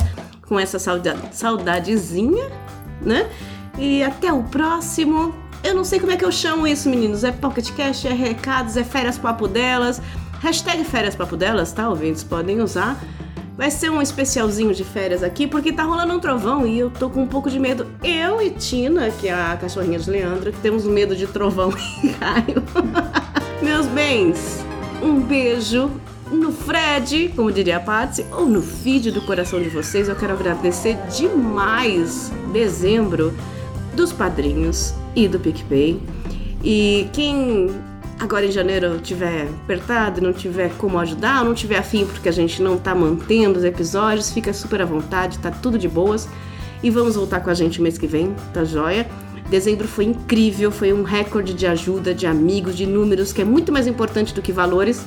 com 0.53 0.59
essa 0.59 0.77
sauda 0.77 1.17
saudadezinha, 1.31 2.47
né? 3.01 3.27
E 3.75 4.03
até 4.03 4.31
o 4.31 4.43
próximo. 4.43 5.33
Eu 5.63 5.73
não 5.73 5.83
sei 5.83 5.99
como 5.99 6.11
é 6.11 6.17
que 6.17 6.23
eu 6.23 6.31
chamo 6.31 6.67
isso, 6.67 6.87
meninos. 6.87 7.23
É 7.23 7.31
Pocket 7.31 7.71
Cash, 7.71 8.05
é 8.05 8.13
recados, 8.13 8.77
é 8.77 8.83
férias 8.83 9.17
papo 9.17 9.47
delas. 9.47 9.99
Hashtag 10.41 10.83
férias 10.83 11.15
papo 11.15 11.35
delas, 11.35 11.71
tá? 11.71 11.89
Ouvintes 11.89 12.23
podem 12.23 12.61
usar. 12.61 13.01
Vai 13.57 13.71
ser 13.71 13.89
um 13.89 13.99
especialzinho 13.99 14.75
de 14.75 14.83
férias 14.83 15.23
aqui, 15.23 15.47
porque 15.47 15.73
tá 15.73 15.83
rolando 15.83 16.13
um 16.13 16.19
trovão 16.19 16.67
e 16.67 16.77
eu 16.77 16.91
tô 16.91 17.09
com 17.09 17.23
um 17.23 17.27
pouco 17.27 17.49
de 17.49 17.57
medo. 17.59 17.87
Eu 18.03 18.39
e 18.39 18.51
Tina, 18.51 19.09
que 19.09 19.29
é 19.29 19.33
a 19.33 19.57
cachorrinha 19.59 19.97
de 19.97 20.09
Leandro, 20.09 20.51
que 20.51 20.59
temos 20.59 20.85
medo 20.85 21.15
de 21.15 21.25
trovão 21.25 21.73
e 22.03 22.09
raio. 22.09 22.63
Meus 23.59 23.87
bens, 23.87 24.63
um 25.01 25.19
beijo 25.19 25.89
no 26.33 26.51
Fred, 26.51 27.31
como 27.35 27.51
diria 27.51 27.77
a 27.77 27.79
Patsy, 27.79 28.25
ou 28.31 28.45
no 28.45 28.61
feed 28.61 29.11
do 29.11 29.21
coração 29.21 29.61
de 29.61 29.69
vocês. 29.69 30.09
Eu 30.09 30.15
quero 30.15 30.33
agradecer 30.33 30.97
demais 31.15 32.31
dezembro 32.51 33.33
dos 33.93 34.11
padrinhos 34.11 34.93
e 35.15 35.27
do 35.27 35.39
PicPay. 35.39 36.01
E 36.63 37.07
quem 37.13 37.69
agora 38.19 38.45
em 38.45 38.51
janeiro 38.51 38.99
tiver 38.99 39.47
apertado 39.63 40.21
não 40.21 40.33
tiver 40.33 40.71
como 40.77 40.97
ajudar, 40.99 41.41
ou 41.41 41.45
não 41.45 41.53
tiver 41.53 41.77
afim 41.77 42.05
porque 42.05 42.29
a 42.29 42.31
gente 42.31 42.61
não 42.61 42.77
tá 42.77 42.95
mantendo 42.95 43.59
os 43.59 43.65
episódios, 43.65 44.31
fica 44.31 44.53
super 44.53 44.81
à 44.81 44.85
vontade, 44.85 45.37
tá 45.39 45.51
tudo 45.51 45.77
de 45.77 45.87
boas. 45.87 46.27
E 46.81 46.89
vamos 46.89 47.15
voltar 47.15 47.39
com 47.39 47.49
a 47.49 47.53
gente 47.53 47.81
mês 47.81 47.97
que 47.97 48.07
vem, 48.07 48.35
tá 48.53 48.65
joia? 48.65 49.07
Dezembro 49.49 49.87
foi 49.87 50.05
incrível, 50.05 50.71
foi 50.71 50.91
um 50.91 51.03
recorde 51.03 51.53
de 51.53 51.67
ajuda, 51.67 52.13
de 52.13 52.25
amigos, 52.25 52.75
de 52.75 52.85
números, 52.85 53.31
que 53.31 53.41
é 53.41 53.45
muito 53.45 53.71
mais 53.71 53.87
importante 53.87 54.33
do 54.33 54.41
que 54.41 54.51
valores. 54.51 55.05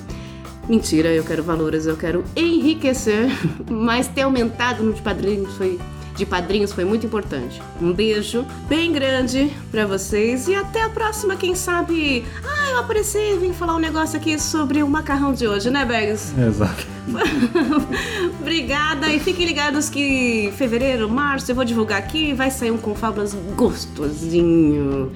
Mentira, 0.68 1.08
eu 1.08 1.22
quero 1.22 1.42
valores, 1.42 1.86
eu 1.86 1.96
quero 1.96 2.24
enriquecer, 2.34 3.28
mas 3.70 4.08
ter 4.08 4.22
aumentado 4.22 4.82
no 4.82 4.92
de 4.92 5.00
padrinhos 5.00 5.54
foi 5.54 5.78
de 6.16 6.24
padrinhos 6.24 6.72
foi 6.72 6.84
muito 6.84 7.06
importante. 7.06 7.62
Um 7.80 7.92
beijo 7.92 8.44
bem 8.68 8.90
grande 8.90 9.52
pra 9.70 9.86
vocês 9.86 10.48
e 10.48 10.54
até 10.54 10.82
a 10.82 10.88
próxima, 10.88 11.36
quem 11.36 11.54
sabe. 11.54 12.24
Ah, 12.42 12.70
eu 12.70 12.78
apareci 12.78 13.18
e 13.18 13.36
vim 13.36 13.52
falar 13.52 13.76
um 13.76 13.78
negócio 13.78 14.16
aqui 14.16 14.38
sobre 14.38 14.82
o 14.82 14.88
macarrão 14.88 15.32
de 15.32 15.46
hoje, 15.46 15.70
né, 15.70 15.84
Bags? 15.84 16.32
Exato. 16.38 16.86
Obrigada 18.40 19.08
e 19.12 19.20
fiquem 19.20 19.46
ligados 19.46 19.88
que 19.90 20.52
fevereiro, 20.56 21.08
março 21.08 21.50
eu 21.50 21.54
vou 21.54 21.64
divulgar 21.64 21.98
aqui 21.98 22.30
e 22.30 22.34
vai 22.34 22.50
sair 22.50 22.70
um 22.70 22.78
Confábulas 22.78 23.36
gostosinho. 23.54 25.12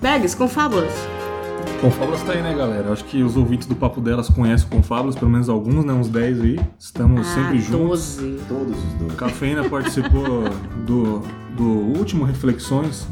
Bags, 0.00 0.36
Confábulas. 0.36 0.92
Confábulas 1.80 2.22
tá 2.24 2.32
aí, 2.32 2.42
né, 2.42 2.54
galera? 2.54 2.92
Acho 2.92 3.04
que 3.04 3.22
os 3.22 3.36
ouvintes 3.36 3.68
do 3.68 3.74
Papo 3.76 4.00
Delas 4.00 4.28
conhecem 4.28 4.66
o 4.66 4.70
Confábulas, 4.70 5.14
pelo 5.14 5.30
menos 5.30 5.48
alguns, 5.48 5.84
né? 5.84 5.92
Uns 5.92 6.08
10 6.08 6.40
aí. 6.40 6.60
Estamos 6.78 7.26
sempre 7.28 7.60
juntos. 7.60 8.16
12. 8.16 8.40
Todos 8.48 8.76
os 8.76 8.92
dois. 8.94 9.14
Cafeína 9.14 9.68
participou 9.68 10.44
do, 10.84 11.22
do 11.56 11.64
último 11.96 12.24
Reflexões 12.24 13.06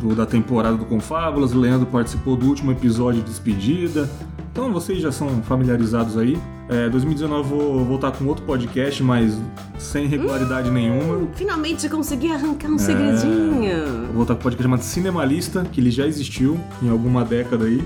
do- 0.00 0.14
da 0.14 0.24
temporada 0.24 0.76
do 0.76 0.84
Confábulas. 0.84 1.52
O 1.52 1.58
Leandro 1.58 1.86
participou 1.86 2.36
do 2.36 2.46
último 2.46 2.70
episódio 2.70 3.20
de 3.20 3.28
Despedida. 3.30 4.08
Então 4.52 4.72
vocês 4.72 5.00
já 5.02 5.10
são 5.10 5.28
familiarizados 5.42 6.16
aí. 6.16 6.38
É, 6.68 6.88
2019 6.90 7.48
vou 7.48 7.84
voltar 7.84 8.12
com 8.12 8.26
outro 8.26 8.44
podcast, 8.44 9.02
mas 9.02 9.38
sem 9.78 10.06
regularidade 10.06 10.70
nenhuma. 10.70 11.26
Finalmente 11.34 11.88
consegui 11.88 12.30
arrancar 12.30 12.68
um 12.68 12.74
É. 12.74 12.78
segredinho. 12.78 14.06
Vou 14.08 14.16
voltar 14.16 14.34
com 14.34 14.40
um 14.40 14.42
podcast 14.42 14.62
chamado 14.62 14.82
Cinemalista, 14.82 15.64
que 15.72 15.80
ele 15.80 15.90
já 15.90 16.06
existiu 16.06 16.58
em 16.82 16.90
alguma 16.90 17.24
década 17.24 17.64
aí. 17.64 17.82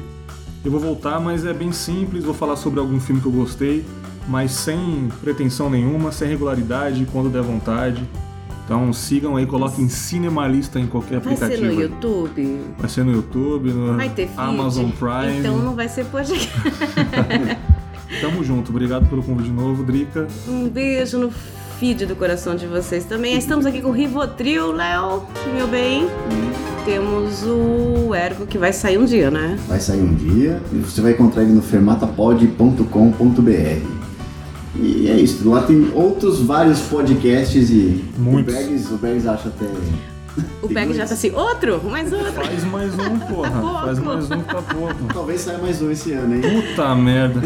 Eu 0.64 0.71
vou 0.71 0.81
voltar, 0.81 1.21
mas 1.21 1.45
é 1.45 1.53
bem 1.53 1.71
simples, 1.73 2.25
vou 2.25 2.35
falar 2.35 2.57
sobre 2.57 2.81
algum 2.81 2.99
filme 2.99 3.21
que 3.21 3.27
eu 3.27 3.33
gostei, 3.33 3.85
mas 4.29 4.51
sem 4.53 5.09
pretensão 5.21 5.71
nenhuma, 5.71 6.11
sem 6.11 6.29
regularidade, 6.29 7.07
quando 7.12 7.29
der 7.31 7.42
vontade. 7.42 8.03
Então 8.64 8.92
sigam 8.92 9.37
aí, 9.37 9.45
coloquem 9.47 9.88
Cinemalista 9.88 10.79
em 10.81 10.87
qualquer 10.87 11.21
Vai 11.21 11.37
ser 11.37 11.45
aplicativo. 11.45 11.73
no 11.73 11.79
aí. 11.79 11.85
YouTube? 11.87 12.61
Vai 12.79 12.88
ser 12.88 13.05
no 13.05 13.12
YouTube, 13.12 13.71
no 13.73 13.97
Vai 13.97 14.09
ter 14.09 14.27
feed? 14.29 14.40
Amazon 14.40 14.90
Prime. 14.90 15.38
Então 15.40 15.59
não 15.59 15.75
vai 15.77 15.88
ser 15.88 16.05
podcast. 16.07 16.51
Tamo 18.20 18.44
junto, 18.44 18.70
obrigado 18.70 19.09
pelo 19.09 19.22
convite 19.22 19.48
de 19.48 19.53
novo, 19.55 19.83
Drica. 19.83 20.27
Um 20.48 20.68
beijo 20.68 21.18
no 21.18 21.31
feed 21.79 22.07
do 22.07 22.14
coração 22.14 22.55
de 22.55 22.66
vocês 22.66 23.05
também. 23.05 23.37
Estamos 23.37 23.66
aqui 23.66 23.81
com 23.81 23.88
o 23.88 23.92
Rivotril, 23.92 24.72
Léo, 24.72 25.22
meu 25.55 25.66
bem. 25.66 26.07
Temos 26.85 27.42
o 27.44 28.14
Ergo 28.14 28.46
que 28.46 28.59
vai 28.59 28.72
sair 28.72 28.98
um 28.98 29.05
dia, 29.05 29.31
né? 29.31 29.59
Vai 29.68 29.81
sair 29.81 30.01
um 30.01 30.14
dia 30.14 30.61
e 30.72 30.79
você 30.79 31.01
vai 31.01 31.12
encontrar 31.12 31.42
ele 31.42 31.53
no 31.53 31.62
fermatapod.com.br. 31.62 34.03
E 34.75 35.07
é 35.09 35.20
isso, 35.20 35.48
lá 35.48 35.62
tem 35.62 35.90
outros 35.94 36.40
vários 36.40 36.81
podcasts 36.81 37.70
e 37.70 38.03
Muitos. 38.18 38.55
o 38.55 38.57
Bergs, 38.57 38.92
o 38.92 38.96
Bergs 38.96 39.29
acha 39.29 39.48
até. 39.48 39.66
O 40.62 40.68
Bag 40.68 40.92
já 40.95 41.07
tá 41.07 41.14
assim, 41.14 41.31
outro, 41.33 41.83
mais 41.85 42.12
outro. 42.12 42.33
Faz 42.33 42.64
mais 42.64 42.95
um, 42.95 43.18
porra. 43.18 43.51
pouco. 43.51 43.81
Faz 43.81 43.99
mais 43.99 44.31
um, 44.31 44.42
tá 44.42 44.62
pouco. 44.62 45.05
Talvez 45.12 45.40
saia 45.40 45.59
mais 45.59 45.83
um 45.83 45.90
esse 45.90 46.12
ano, 46.12 46.35
hein? 46.37 46.42
Puta 46.42 46.95
merda. 46.95 47.40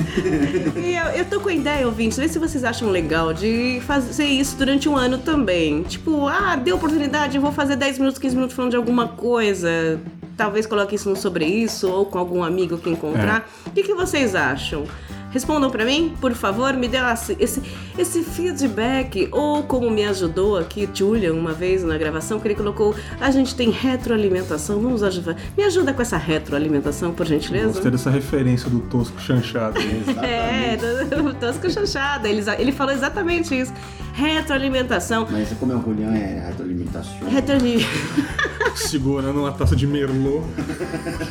E 0.77 0.95
eu, 0.95 1.05
eu 1.21 1.25
tô 1.25 1.41
com 1.41 1.49
a 1.49 1.55
ideia, 1.55 1.87
ouvintes, 1.87 2.19
vê 2.19 2.29
se 2.29 2.39
vocês 2.39 2.63
acham 2.63 2.91
legal 2.91 3.33
de 3.33 3.81
fazer 3.87 4.27
isso 4.27 4.57
durante 4.57 4.89
um 4.89 4.97
ano 4.97 5.19
também. 5.19 5.83
Tipo, 5.83 6.29
ah, 6.29 6.57
deu 6.57 6.77
oportunidade, 6.77 7.37
eu 7.37 7.43
vou 7.43 7.53
fazer 7.53 7.77
10 7.77 7.99
minutos, 7.99 8.19
15 8.19 8.35
minutos 8.35 8.55
falando 8.55 8.71
de 8.71 8.77
alguma 8.77 9.09
coisa. 9.09 10.01
Talvez 10.37 10.67
coloque 10.67 10.95
isso 10.95 11.09
no 11.09 11.17
sobre 11.17 11.47
isso, 11.47 11.89
ou 11.89 12.07
com 12.07 12.19
algum 12.19 12.43
amigo 12.43 12.77
que 12.77 12.91
encontrar. 12.91 13.49
O 13.67 13.71
que, 13.71 13.83
que 13.83 13.95
vocês 13.95 14.35
acham? 14.35 14.85
Respondam 15.31 15.71
pra 15.71 15.85
mim, 15.85 16.15
por 16.21 16.33
favor, 16.35 16.73
me 16.73 16.89
dê 16.89 16.99
esse, 17.39 17.61
esse, 17.99 18.23
feedback. 18.23 19.29
Ou 19.33 19.63
como 19.65 19.91
me 19.91 20.05
ajudou 20.07 20.57
aqui, 20.57 20.89
Julian, 20.93 21.35
uma 21.35 21.53
vez 21.53 21.83
na 21.85 21.99
gravação, 21.99 22.41
que 22.41 22.49
ele 22.49 22.55
colocou: 22.55 22.95
a 23.21 23.31
gente 23.31 23.55
tem 23.55 23.71
retroalimentação, 23.71 24.81
vamos 24.81 25.03
ajudar. 25.03 25.37
Me 25.57 25.65
ajuda 25.65 25.93
com 25.93 26.01
essa 26.01 26.17
retroalimentação, 26.17 27.13
por 27.13 27.27
gentileza. 27.27 27.69
Gostei 27.69 27.91
dessa 27.91 28.09
referência 28.11 28.71
do 28.71 28.81
tosco 28.81 29.21
chanchado. 29.21 29.79
É, 30.23 30.77
do- 30.77 31.35
tosco 31.35 31.71
chanchada. 31.71 32.29
Ele, 32.29 32.43
ele 32.59 32.73
falou 32.73 32.95
exatamente 32.95 33.59
isso. 33.59 33.73
Retroalimentação. 34.17 35.29
Mas 35.31 35.51
como 35.61 35.73
é 35.73 35.77
o 35.77 35.83
Julian, 35.83 36.15
é 36.15 36.47
retroalimentação. 36.49 37.29
Retroali... 37.29 37.87
Segurando 38.75 39.41
uma 39.41 39.53
taça 39.53 39.77
de 39.77 39.87
merlot. 39.87 40.45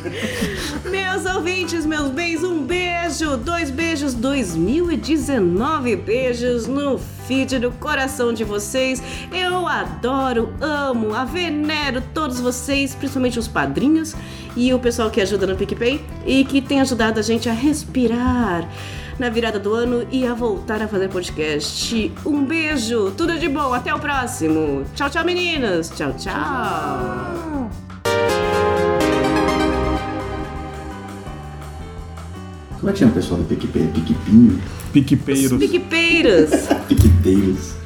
Meus 0.90 1.24
ouvintes, 1.26 1.86
meus 1.86 2.10
bens, 2.10 2.42
um 2.42 2.64
beijo, 2.64 3.36
dois 3.36 3.70
beijos, 3.70 4.14
2019 4.14 5.96
beijos 5.96 6.66
no 6.66 6.98
feed 6.98 7.58
do 7.60 7.70
coração 7.72 8.32
de 8.32 8.42
vocês. 8.42 9.02
Eu 9.32 9.66
adoro, 9.66 10.52
amo, 10.60 11.14
a 11.14 11.24
venero 11.24 12.02
todos 12.12 12.40
vocês, 12.40 12.94
principalmente 12.94 13.38
os 13.38 13.46
padrinhos 13.48 14.14
e 14.56 14.72
o 14.74 14.78
pessoal 14.78 15.10
que 15.10 15.20
ajuda 15.20 15.46
no 15.46 15.56
PicPay 15.56 16.04
e 16.24 16.44
que 16.44 16.60
tem 16.60 16.80
ajudado 16.80 17.20
a 17.20 17.22
gente 17.22 17.48
a 17.48 17.52
respirar 17.52 18.68
na 19.18 19.28
virada 19.30 19.58
do 19.58 19.72
ano 19.72 20.06
e 20.10 20.26
a 20.26 20.34
voltar 20.34 20.82
a 20.82 20.88
fazer 20.88 21.08
podcast. 21.08 22.12
Um 22.24 22.44
beijo, 22.44 23.10
tudo 23.16 23.38
de 23.38 23.48
bom, 23.48 23.72
até 23.72 23.94
o 23.94 23.98
próximo. 23.98 24.84
Tchau, 24.94 25.10
tchau, 25.10 25.24
meninas. 25.24 25.90
Tchau, 25.90 26.12
tchau. 26.14 27.70
Como 32.78 32.90
é 32.90 32.92
que 32.92 32.98
chama 32.98 33.12
o 33.12 33.14
pessoal 33.14 33.40
do 33.40 33.46
PicPay? 33.46 33.88
Piquipinho? 33.88 34.62
Piquepeiros. 34.92 35.52
Os 35.52 35.58
piquepeiros. 35.58 36.50
Piqueteiros. 36.86 37.74